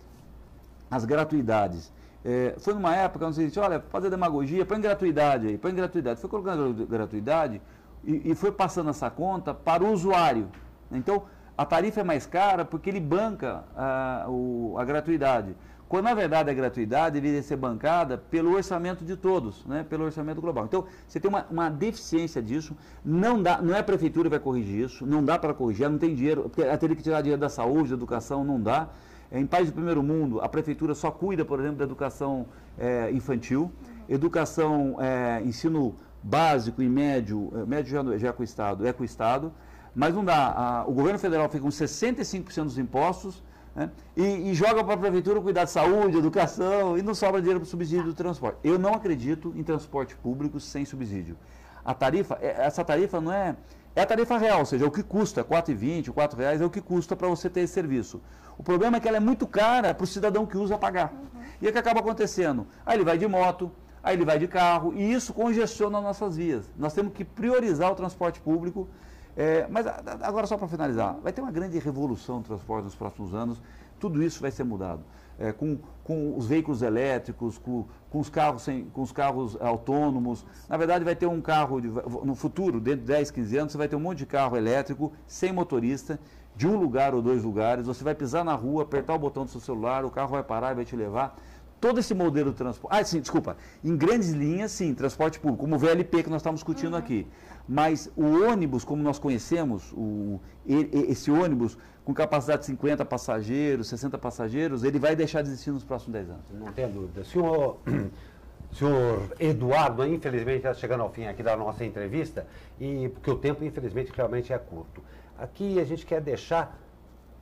as 0.91 1.07
gratuidades. 1.07 1.91
É, 2.25 2.55
foi 2.59 2.75
numa 2.75 2.95
época 2.95 3.27
onde 3.27 3.47
disse, 3.47 3.59
olha, 3.59 3.81
fazer 3.81 4.11
demagogia, 4.11 4.65
põe 4.65 4.81
gratuidade 4.81 5.49
aí, 5.49 5.59
põe 5.59 5.75
gratuidade. 5.75 6.21
Foi 6.21 6.29
colocando 6.29 6.87
gratuidade 6.87 7.63
e, 8.05 8.31
e 8.31 8.35
foi 8.35 8.53
passando 8.53 8.91
essa 8.91 9.09
conta 9.11 9.55
para 9.55 9.83
o 9.83 9.91
usuário. 9.91 10.49
Então, 10.91 11.25
a 11.63 11.67
tarifa 11.67 12.01
é 12.01 12.05
mais 12.05 12.27
cara 12.27 12.65
porque 12.65 12.91
ele 12.91 13.01
banca 13.01 13.65
a, 13.77 14.27
o, 14.29 14.75
a 14.77 14.85
gratuidade. 14.85 15.55
Quando 15.89 16.05
na 16.05 16.15
verdade 16.15 16.51
a 16.51 16.55
gratuidade 16.55 17.21
deveria 17.21 17.43
ser 17.43 17.57
bancada 17.57 18.17
pelo 18.19 18.55
orçamento 18.55 19.05
de 19.05 19.17
todos, 19.17 19.65
né? 19.67 19.85
pelo 19.89 20.05
orçamento 20.05 20.41
global. 20.41 20.65
Então, 20.65 20.87
você 21.07 21.21
tem 21.21 21.29
uma, 21.29 21.47
uma 21.51 21.69
deficiência 21.69 22.43
disso, 22.43 22.77
não, 23.05 23.41
dá, 23.43 23.61
não 23.61 23.75
é 23.75 23.79
a 23.79 23.83
prefeitura 23.83 24.29
que 24.29 24.31
vai 24.31 24.41
corrigir 24.41 24.87
isso, 24.87 25.07
não 25.07 25.23
dá 25.25 25.39
para 25.39 25.55
corrigir, 25.55 25.89
não 25.89 25.99
tem 25.99 26.15
dinheiro, 26.15 26.45
porque 26.45 26.63
ela 26.63 26.79
teria 26.79 26.97
que 26.97 27.03
tirar 27.03 27.21
dinheiro 27.21 27.41
da 27.41 27.51
saúde, 27.51 27.91
da 27.91 27.95
educação, 27.95 28.43
não 28.43 28.61
dá. 28.61 28.89
Em 29.31 29.47
países 29.47 29.71
do 29.71 29.75
primeiro 29.75 30.03
mundo, 30.03 30.41
a 30.41 30.49
prefeitura 30.49 30.95
só 30.95 31.11
cuida, 31.11 31.45
por 31.45 31.61
exemplo, 31.61 31.77
da 31.77 31.85
educação 31.85 32.47
é, 32.79 33.11
infantil, 33.13 33.71
educação, 34.09 34.97
é, 34.99 35.43
ensino 35.45 35.95
básico 36.23 36.83
e 36.83 36.89
médio, 36.89 37.53
é, 37.55 37.67
médio 37.67 37.93
já, 37.93 38.19
já 38.19 38.29
é 38.29 38.33
com 38.33 38.43
o 38.43 38.45
Estado, 38.45 38.87
é 38.87 38.93
com 38.93 39.03
o 39.03 39.07
Estado, 39.07 39.53
mas 39.95 40.15
não 40.15 40.25
dá. 40.25 40.53
A, 40.53 40.85
o 40.87 40.93
governo 40.93 41.19
federal 41.19 41.49
fica 41.49 41.63
com 41.63 41.69
65% 41.69 42.65
dos 42.65 42.79
impostos 42.79 43.43
né, 43.75 43.91
e, 44.17 44.51
e, 44.51 44.55
joga 44.55 44.85
para 44.85 44.95
a 44.95 44.97
prefeitura 44.97 45.41
cuidar 45.41 45.65
de 45.65 45.71
saúde, 45.71 46.19
educação 46.19 46.99
e 46.99 47.03
não 47.03 47.15
sobra 47.15 47.41
dinheiro 47.41 47.61
para 47.61 47.67
o 47.67 47.71
subsídio 47.71 48.05
do 48.05 48.15
transporte. 48.15 48.59
Eu 48.63 48.79
não 48.79 48.95
acredito 48.95 49.53
em 49.57 49.63
transporte 49.63 50.15
público 50.17 50.61
sem 50.61 50.85
subsídio. 50.85 51.37
A 51.85 51.95
tarifa, 51.95 52.39
é, 52.41 52.67
essa 52.67 52.85
tarifa 52.85 53.21
não 53.21 53.33
é. 53.33 53.57
É 53.95 54.01
a 54.01 54.07
tarifa 54.07 54.39
real, 54.39 54.61
ou 54.61 54.65
seja, 54.65 54.87
o 54.87 54.91
que 54.91 55.03
custa, 55.03 55.43
R$ 55.43 55.49
4,20, 55.49 56.07
R$ 56.07 56.13
4,00 56.13 56.63
é 56.63 56.65
o 56.65 56.71
que 56.71 56.81
custa 56.81 57.15
para 57.15 57.29
você 57.29 57.51
ter 57.51 57.61
esse 57.61 57.75
serviço. 57.75 58.23
O 58.57 58.63
problema 58.63 58.97
é 58.97 59.01
que 59.01 59.07
ela 59.07 59.19
é 59.19 59.21
muito 59.21 59.47
cara 59.47 59.93
para 59.93 60.05
o 60.05 60.07
cidadão 60.07 60.47
que 60.47 60.57
usa 60.57 60.79
pagar. 60.79 61.13
Uhum. 61.13 61.43
E 61.61 61.69
o 61.69 61.73
que 61.73 61.79
acaba 61.79 62.01
acontecendo? 62.01 62.67
Aí 62.87 62.97
ele 62.97 63.05
vai 63.05 63.19
de 63.19 63.27
moto, 63.27 63.71
aí 64.03 64.17
ele 64.17 64.25
vai 64.25 64.39
de 64.39 64.49
carro, 64.49 64.95
e 64.97 65.13
isso 65.13 65.35
congestiona 65.35 66.01
nossas 66.01 66.39
vias. 66.39 66.71
Nós 66.79 66.95
temos 66.95 67.13
que 67.13 67.23
priorizar 67.23 67.93
o 67.93 67.95
transporte 67.95 68.41
público 68.41 68.89
é, 69.37 69.67
mas 69.71 69.87
agora, 69.87 70.47
só 70.47 70.57
para 70.59 70.69
finalizar, 70.69 71.19
vai 71.23 71.33
ter 71.33 71.41
uma 71.41 71.51
grande 71.51 71.79
revolução 71.79 72.39
no 72.39 72.43
transporte 72.43 72.85
nos 72.85 72.95
próximos 72.95 73.35
anos, 73.35 73.63
tudo 73.99 74.23
isso 74.23 74.41
vai 74.41 74.51
ser 74.51 74.65
mudado. 74.65 75.03
É, 75.39 75.51
com, 75.51 75.79
com 76.05 76.37
os 76.37 76.47
veículos 76.47 76.83
elétricos, 76.83 77.57
com, 77.57 77.87
com, 78.11 78.21
os 78.21 78.29
carros 78.29 78.63
sem, 78.63 78.85
com 78.85 79.01
os 79.01 79.11
carros 79.11 79.57
autônomos. 79.61 80.45
Na 80.69 80.77
verdade, 80.77 81.05
vai 81.05 81.17
ter 81.17 81.27
um 81.27 81.41
carro, 81.41 81.81
de, 81.81 81.89
no 81.89 82.35
futuro, 82.35 82.79
dentro 82.79 83.01
de 83.01 83.07
10, 83.07 83.31
15 83.31 83.57
anos, 83.57 83.73
você 83.73 83.79
vai 83.79 83.89
ter 83.89 83.97
um 83.97 84.01
monte 84.01 84.19
de 84.19 84.27
carro 84.27 84.57
elétrico, 84.57 85.13
sem 85.27 85.53
motorista, 85.53 86.21
de 86.55 86.69
um 86.69 86.77
lugar 86.77 87.15
ou 87.15 87.23
dois 87.23 87.43
lugares. 87.43 87.87
Você 87.87 88.05
vai 88.05 88.15
pisar 88.15 88.45
na 88.45 88.55
rua, 88.55 88.83
apertar 88.83 89.15
o 89.15 89.19
botão 89.19 89.45
do 89.45 89.51
seu 89.51 89.61
celular, 89.61 90.05
o 90.05 90.11
carro 90.11 90.33
vai 90.33 90.43
parar 90.43 90.73
e 90.73 90.75
vai 90.75 90.85
te 90.85 90.95
levar 90.95 91.35
todo 91.83 91.99
esse 91.99 92.15
modelo 92.15 92.53
de 92.53 92.57
transporte. 92.57 92.97
Ah, 92.97 93.05
sim, 93.05 93.21
desculpa. 93.21 93.57
Em 93.83 93.97
grandes 93.97 94.31
linhas, 94.31 94.71
sim, 94.71 94.95
transporte 94.95 95.41
público, 95.41 95.65
como 95.65 95.75
o 95.75 95.79
VLP 95.79 96.23
que 96.23 96.31
nós 96.31 96.41
estamos 96.41 96.61
discutindo 96.61 96.93
uhum. 96.93 96.99
aqui. 96.99 97.27
Mas 97.69 98.09
o 98.17 98.45
ônibus, 98.45 98.85
como 98.85 99.03
nós 99.03 99.19
conhecemos, 99.19 99.93
o, 99.93 100.41
esse 100.65 101.29
ônibus 101.29 101.77
com 102.05 102.15
capacidade 102.15 102.61
de 102.61 102.67
50 102.67 103.05
passageiros, 103.05 103.89
60 103.89 104.17
passageiros, 104.17 104.85
ele 104.85 105.01
vai 105.01 105.17
deixar 105.17 105.43
de 105.43 105.49
existir 105.49 105.73
nos 105.73 105.83
próximos 105.83 106.13
10 106.13 106.31
anos. 106.31 106.45
Não 106.53 106.73
tem 106.73 106.89
dúvida. 106.89 107.25
Senhor, 107.25 107.79
senhor 108.73 109.33
Eduardo, 109.41 110.07
infelizmente 110.07 110.59
está 110.59 110.75
chegando 110.75 111.03
ao 111.03 111.11
fim 111.11 111.27
aqui 111.27 111.43
da 111.43 111.57
nossa 111.57 111.85
entrevista, 111.85 112.47
e 112.81 113.09
porque 113.09 113.31
o 113.31 113.37
tempo, 113.37 113.65
infelizmente, 113.65 114.13
realmente 114.15 114.53
é 114.53 114.59
curto. 114.59 115.03
Aqui 115.37 115.81
a 115.81 115.85
gente 115.85 116.07
quer 116.07 116.21
deixar 116.21 116.81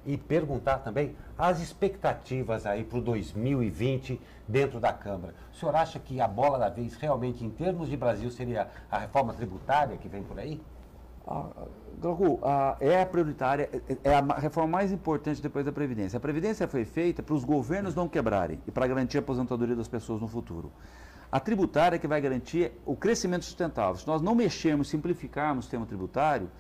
e 0.05 0.17
perguntar 0.17 0.79
também 0.79 1.15
as 1.37 1.61
expectativas 1.61 2.67
aí 2.67 2.85
para 2.85 2.99
o 2.99 3.03
2020 3.03 4.21
dentro 4.49 4.81
da 4.81 4.93
Câmara. 4.93 5.35
O 5.53 5.57
senhor 5.57 5.75
acha 5.75 5.99
que 5.99 6.21
a 6.21 6.29
bola 6.29 6.59
da 6.59 6.69
vez 6.69 6.95
realmente 6.95 7.45
em 7.45 7.51
termos 7.51 7.89
de 7.89 7.97
Brasil 7.97 8.31
seria 8.31 8.69
a 8.91 8.99
reforma 8.99 9.33
tributária 9.33 9.97
que 9.97 10.09
vem 10.09 10.23
por 10.23 10.39
aí? 10.39 10.61
Ah, 11.27 11.49
ah, 12.43 12.77
é 12.81 13.03
a 13.03 13.07
prioritária, 13.07 13.69
é, 13.89 14.11
é 14.11 14.15
a 14.15 14.21
reforma 14.39 14.79
mais 14.79 14.91
importante 14.91 15.43
depois 15.43 15.65
da 15.65 15.73
Previdência. 15.73 16.17
A 16.17 16.21
Previdência 16.21 16.67
foi 16.67 16.85
feita 16.85 17.23
para 17.23 17.35
os 17.35 17.45
governos 17.45 17.95
não 17.95 18.09
quebrarem 18.09 18.59
e 18.67 18.71
para 18.71 18.87
garantir 18.87 19.19
a 19.19 19.21
aposentadoria 19.21 19.77
das 19.77 19.89
pessoas 19.89 20.21
no 20.21 20.27
futuro. 20.27 20.73
A 21.31 21.39
tributária 21.39 21.97
é 21.97 21.99
que 21.99 22.09
vai 22.09 22.21
garantir 22.21 22.73
o 22.85 22.97
crescimento 22.97 23.45
sustentável. 23.45 23.95
Se 23.95 24.07
nós 24.07 24.21
não 24.21 24.35
mexermos, 24.35 24.89
simplificarmos 24.89 25.65
o 25.65 25.67
sistema 25.67 25.87
tributário, 25.87 26.51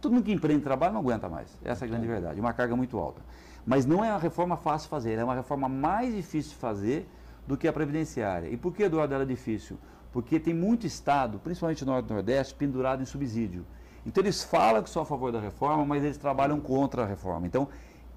todo 0.00 0.12
mundo 0.12 0.24
que 0.24 0.32
empreende 0.32 0.62
trabalho 0.62 0.94
não 0.94 1.00
aguenta 1.00 1.28
mais. 1.28 1.58
Essa 1.64 1.84
é 1.84 1.86
a 1.86 1.90
grande 1.90 2.06
verdade. 2.06 2.40
Uma 2.40 2.52
carga 2.52 2.76
muito 2.76 2.98
alta. 2.98 3.22
Mas 3.66 3.86
não 3.86 4.04
é 4.04 4.10
uma 4.10 4.18
reforma 4.18 4.56
fácil 4.56 4.86
de 4.86 4.90
fazer, 4.90 5.18
é 5.18 5.24
uma 5.24 5.34
reforma 5.34 5.68
mais 5.68 6.14
difícil 6.14 6.52
de 6.52 6.56
fazer 6.56 7.08
do 7.46 7.56
que 7.56 7.68
a 7.68 7.72
previdenciária. 7.72 8.48
E 8.48 8.56
por 8.56 8.74
que, 8.74 8.82
Eduardo, 8.82 9.14
ela 9.14 9.24
é 9.24 9.26
difícil? 9.26 9.78
Porque 10.12 10.40
tem 10.40 10.54
muito 10.54 10.86
Estado, 10.86 11.38
principalmente 11.38 11.84
no 11.84 11.92
Norte 11.92 12.10
e 12.10 12.12
Nordeste, 12.12 12.54
pendurado 12.54 13.02
em 13.02 13.06
subsídio. 13.06 13.64
Então 14.04 14.22
eles 14.22 14.42
falam 14.42 14.82
que 14.82 14.90
são 14.90 15.02
a 15.02 15.04
favor 15.04 15.30
da 15.30 15.40
reforma, 15.40 15.84
mas 15.84 16.02
eles 16.02 16.16
trabalham 16.16 16.58
contra 16.58 17.02
a 17.02 17.06
reforma. 17.06 17.46
Então 17.46 17.68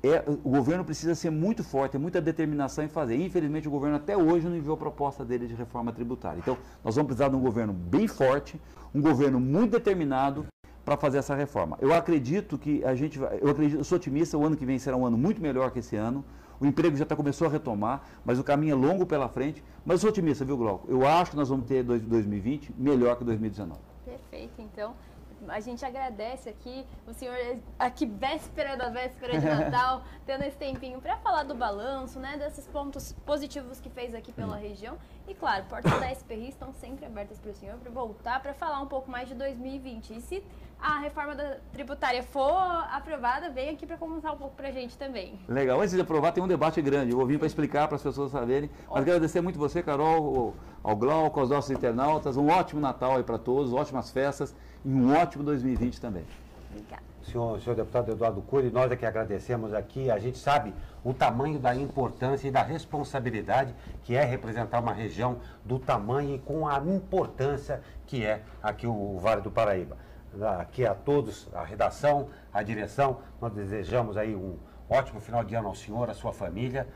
é, 0.04 0.22
o 0.28 0.50
governo 0.50 0.84
precisa 0.84 1.16
ser 1.16 1.30
muito 1.30 1.64
forte, 1.64 1.94
ter 1.94 1.98
muita 1.98 2.20
determinação 2.20 2.84
em 2.84 2.90
fazer. 2.90 3.16
Infelizmente, 3.16 3.70
o 3.70 3.72
governo 3.72 3.96
até 3.96 4.18
hoje 4.18 4.48
não 4.48 4.58
enviou 4.58 4.74
a 4.74 4.78
proposta 4.78 5.24
dele 5.24 5.48
de 5.48 5.54
reforma 5.54 5.94
tributária. 5.94 6.40
Então, 6.40 6.58
nós 6.84 6.96
vamos 6.96 7.08
precisar 7.08 7.30
de 7.30 7.38
um 7.38 7.40
governo 7.40 7.72
bem 7.72 8.06
forte, 8.06 8.60
um 8.94 9.02
governo 9.02 9.40
muito 9.40 9.72
determinado 9.72 10.46
para 10.84 10.98
fazer 10.98 11.18
essa 11.18 11.36
reforma. 11.36 11.78
Eu 11.80 11.94
acredito 11.94 12.58
que 12.58 12.84
a 12.84 12.94
gente 12.94 13.18
vai, 13.18 13.40
eu 13.42 13.50
acredito, 13.50 13.80
eu 13.80 13.84
sou 13.84 13.96
otimista, 13.96 14.38
o 14.38 14.46
ano 14.46 14.56
que 14.56 14.66
vem 14.66 14.78
será 14.78 14.98
um 14.98 15.06
ano 15.06 15.18
muito 15.18 15.42
melhor 15.42 15.72
que 15.72 15.80
esse 15.80 15.96
ano. 15.96 16.24
O 16.60 16.66
emprego 16.66 16.96
já 16.96 17.06
tá, 17.06 17.16
começou 17.16 17.48
a 17.48 17.50
retomar, 17.50 18.04
mas 18.24 18.40
o 18.40 18.44
caminho 18.44 18.74
é 18.74 18.76
longo 18.76 19.06
pela 19.06 19.28
frente. 19.28 19.64
Mas 19.86 19.96
eu 19.96 20.00
sou 20.02 20.10
otimista, 20.10 20.46
viu, 20.46 20.58
Glauco? 20.58 20.90
Eu 20.90 21.06
acho 21.06 21.32
que 21.32 21.38
nós 21.38 21.50
vamos 21.50 21.66
ter 21.66 21.84
2020 21.84 22.74
melhor 22.78 23.18
que 23.18 23.24
2019. 23.24 23.80
Perfeito, 24.06 24.62
então 24.62 24.94
a 25.48 25.60
gente 25.60 25.86
agradece 25.86 26.50
aqui 26.50 26.86
o 27.08 27.14
senhor 27.14 27.36
aqui 27.78 28.06
véspera 28.06 28.78
da 28.78 28.90
véspera 28.90 29.40
de 29.40 29.46
Natal, 29.46 30.04
tendo 30.26 30.44
esse 30.44 30.58
tempinho 30.58 31.02
para 31.02 31.18
falar 31.18 31.44
do 31.44 31.56
balanço, 31.56 32.20
né, 32.20 32.38
desses 32.38 32.68
pontos 32.68 33.14
positivos 33.26 33.80
que 33.80 33.90
fez 33.90 34.14
aqui 34.14 34.32
pela 34.32 34.56
região. 34.56 34.98
E 35.28 35.34
claro, 35.34 35.66
portas 35.66 36.00
da 36.00 36.12
SPRI 36.12 36.50
estão 36.50 36.74
sempre 36.74 37.06
abertas 37.06 37.40
para 37.40 37.52
o 37.52 37.56
senhor 37.56 37.78
para 37.78 37.92
voltar 37.92 38.42
para 38.42 38.54
falar 38.54 38.82
um 38.82 38.88
pouco 38.88 39.10
mais 39.10 39.28
de 39.28 39.36
2020. 39.36 40.16
E 40.16 40.22
se 40.22 40.44
a 40.84 41.00
reforma 41.00 41.34
da 41.34 41.56
tributária 41.72 42.22
for 42.22 42.62
aprovada, 42.92 43.50
vem 43.50 43.70
aqui 43.70 43.88
para 43.88 43.96
comentar 43.96 44.34
um 44.34 44.38
pouco 44.38 44.54
para 44.54 44.68
a 44.68 44.72
gente 44.72 44.98
também. 44.98 45.40
Legal. 45.48 45.80
Antes 45.80 45.96
de 45.96 46.02
aprovar, 46.02 46.34
tem 46.34 46.44
um 46.44 46.48
debate 46.48 46.82
grande. 46.82 47.12
Eu 47.12 47.18
vou 47.18 47.26
vir 47.26 47.38
para 47.38 47.48
explicar 47.48 47.88
para 47.88 47.96
as 47.96 48.04
pessoas 48.04 48.32
saberem. 48.32 48.70
Mas 48.90 48.98
agradecer 48.98 49.40
muito 49.40 49.58
você, 49.58 49.82
Carol, 49.82 50.54
ao 50.84 50.96
Glauco, 50.98 51.40
aos 51.40 51.50
nossos 51.50 51.72
internautas. 51.72 52.36
Um 52.36 52.50
ótimo 52.50 52.82
Natal 52.82 53.16
aí 53.16 53.24
para 53.24 53.38
todos, 53.38 53.72
ótimas 53.72 54.12
festas 54.12 54.54
e 54.84 54.90
um 54.90 55.16
ótimo 55.16 55.42
2020 55.46 56.02
também. 56.02 56.26
Obrigada. 56.70 57.02
Senhor, 57.24 57.62
senhor 57.62 57.76
deputado 57.78 58.12
Eduardo 58.12 58.42
Cury, 58.42 58.70
nós 58.70 58.92
é 58.92 58.98
que 58.98 59.06
agradecemos 59.06 59.74
aqui. 59.74 60.12
A 60.12 60.20
gente 60.20 60.38
sabe 60.38 60.74
o 61.02 61.14
tamanho 61.14 61.58
da 61.60 61.74
importância 61.74 62.50
e 62.50 62.52
da 62.52 62.62
responsabilidade 62.62 63.74
que 64.04 64.18
é 64.18 64.26
representar 64.26 64.82
uma 64.82 64.92
região 64.92 65.38
do 65.64 65.80
tamanho 65.80 66.36
e 66.36 66.40
com 66.40 66.68
a 66.68 66.78
importância 66.80 67.82
que 68.06 68.26
é 68.26 68.42
aqui 68.62 68.86
o 68.86 69.18
Vale 69.20 69.42
do 69.42 69.50
Paraíba. 69.50 69.96
Aqui 70.60 70.86
a 70.86 70.94
todos, 70.94 71.48
a 71.54 71.64
redação, 71.64 72.30
a 72.54 72.64
direção, 72.64 73.20
nós 73.40 73.54
desejamos 73.54 74.18
aí 74.18 74.36
um 74.36 74.58
ótimo 74.90 75.20
final 75.20 75.44
de 75.44 75.56
ano 75.56 75.68
ao 75.68 75.76
senhor, 75.76 76.10
à 76.10 76.14
sua 76.14 76.34
família 76.34 76.88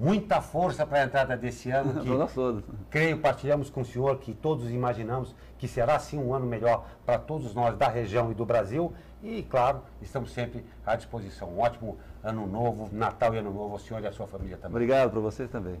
muita 0.00 0.40
força 0.40 0.86
para 0.86 1.02
a 1.02 1.04
entrada 1.04 1.36
desse 1.36 1.70
ano. 1.70 1.90
Que, 2.00 2.64
creio, 2.88 3.18
partilhamos 3.18 3.68
com 3.68 3.82
o 3.82 3.84
senhor 3.84 4.18
que 4.18 4.32
todos 4.32 4.70
imaginamos 4.70 5.34
que 5.58 5.68
será 5.68 5.98
sim 5.98 6.18
um 6.18 6.32
ano 6.34 6.46
melhor 6.46 6.86
para 7.04 7.18
todos 7.18 7.54
nós 7.54 7.76
da 7.76 7.88
região 7.88 8.30
e 8.30 8.34
do 8.34 8.46
Brasil. 8.46 8.92
E, 9.22 9.42
claro, 9.42 9.82
estamos 10.00 10.32
sempre 10.32 10.64
à 10.86 10.96
disposição. 10.96 11.50
Um 11.50 11.60
ótimo 11.60 11.98
ano 12.22 12.46
novo, 12.46 12.88
Natal 12.90 13.34
e 13.34 13.38
Ano 13.38 13.52
Novo 13.52 13.74
ao 13.74 13.78
senhor 13.78 14.02
e 14.02 14.06
à 14.06 14.12
sua 14.12 14.26
família 14.26 14.56
também. 14.56 14.76
Obrigado 14.76 15.10
para 15.10 15.20
vocês 15.20 15.50
também. 15.50 15.78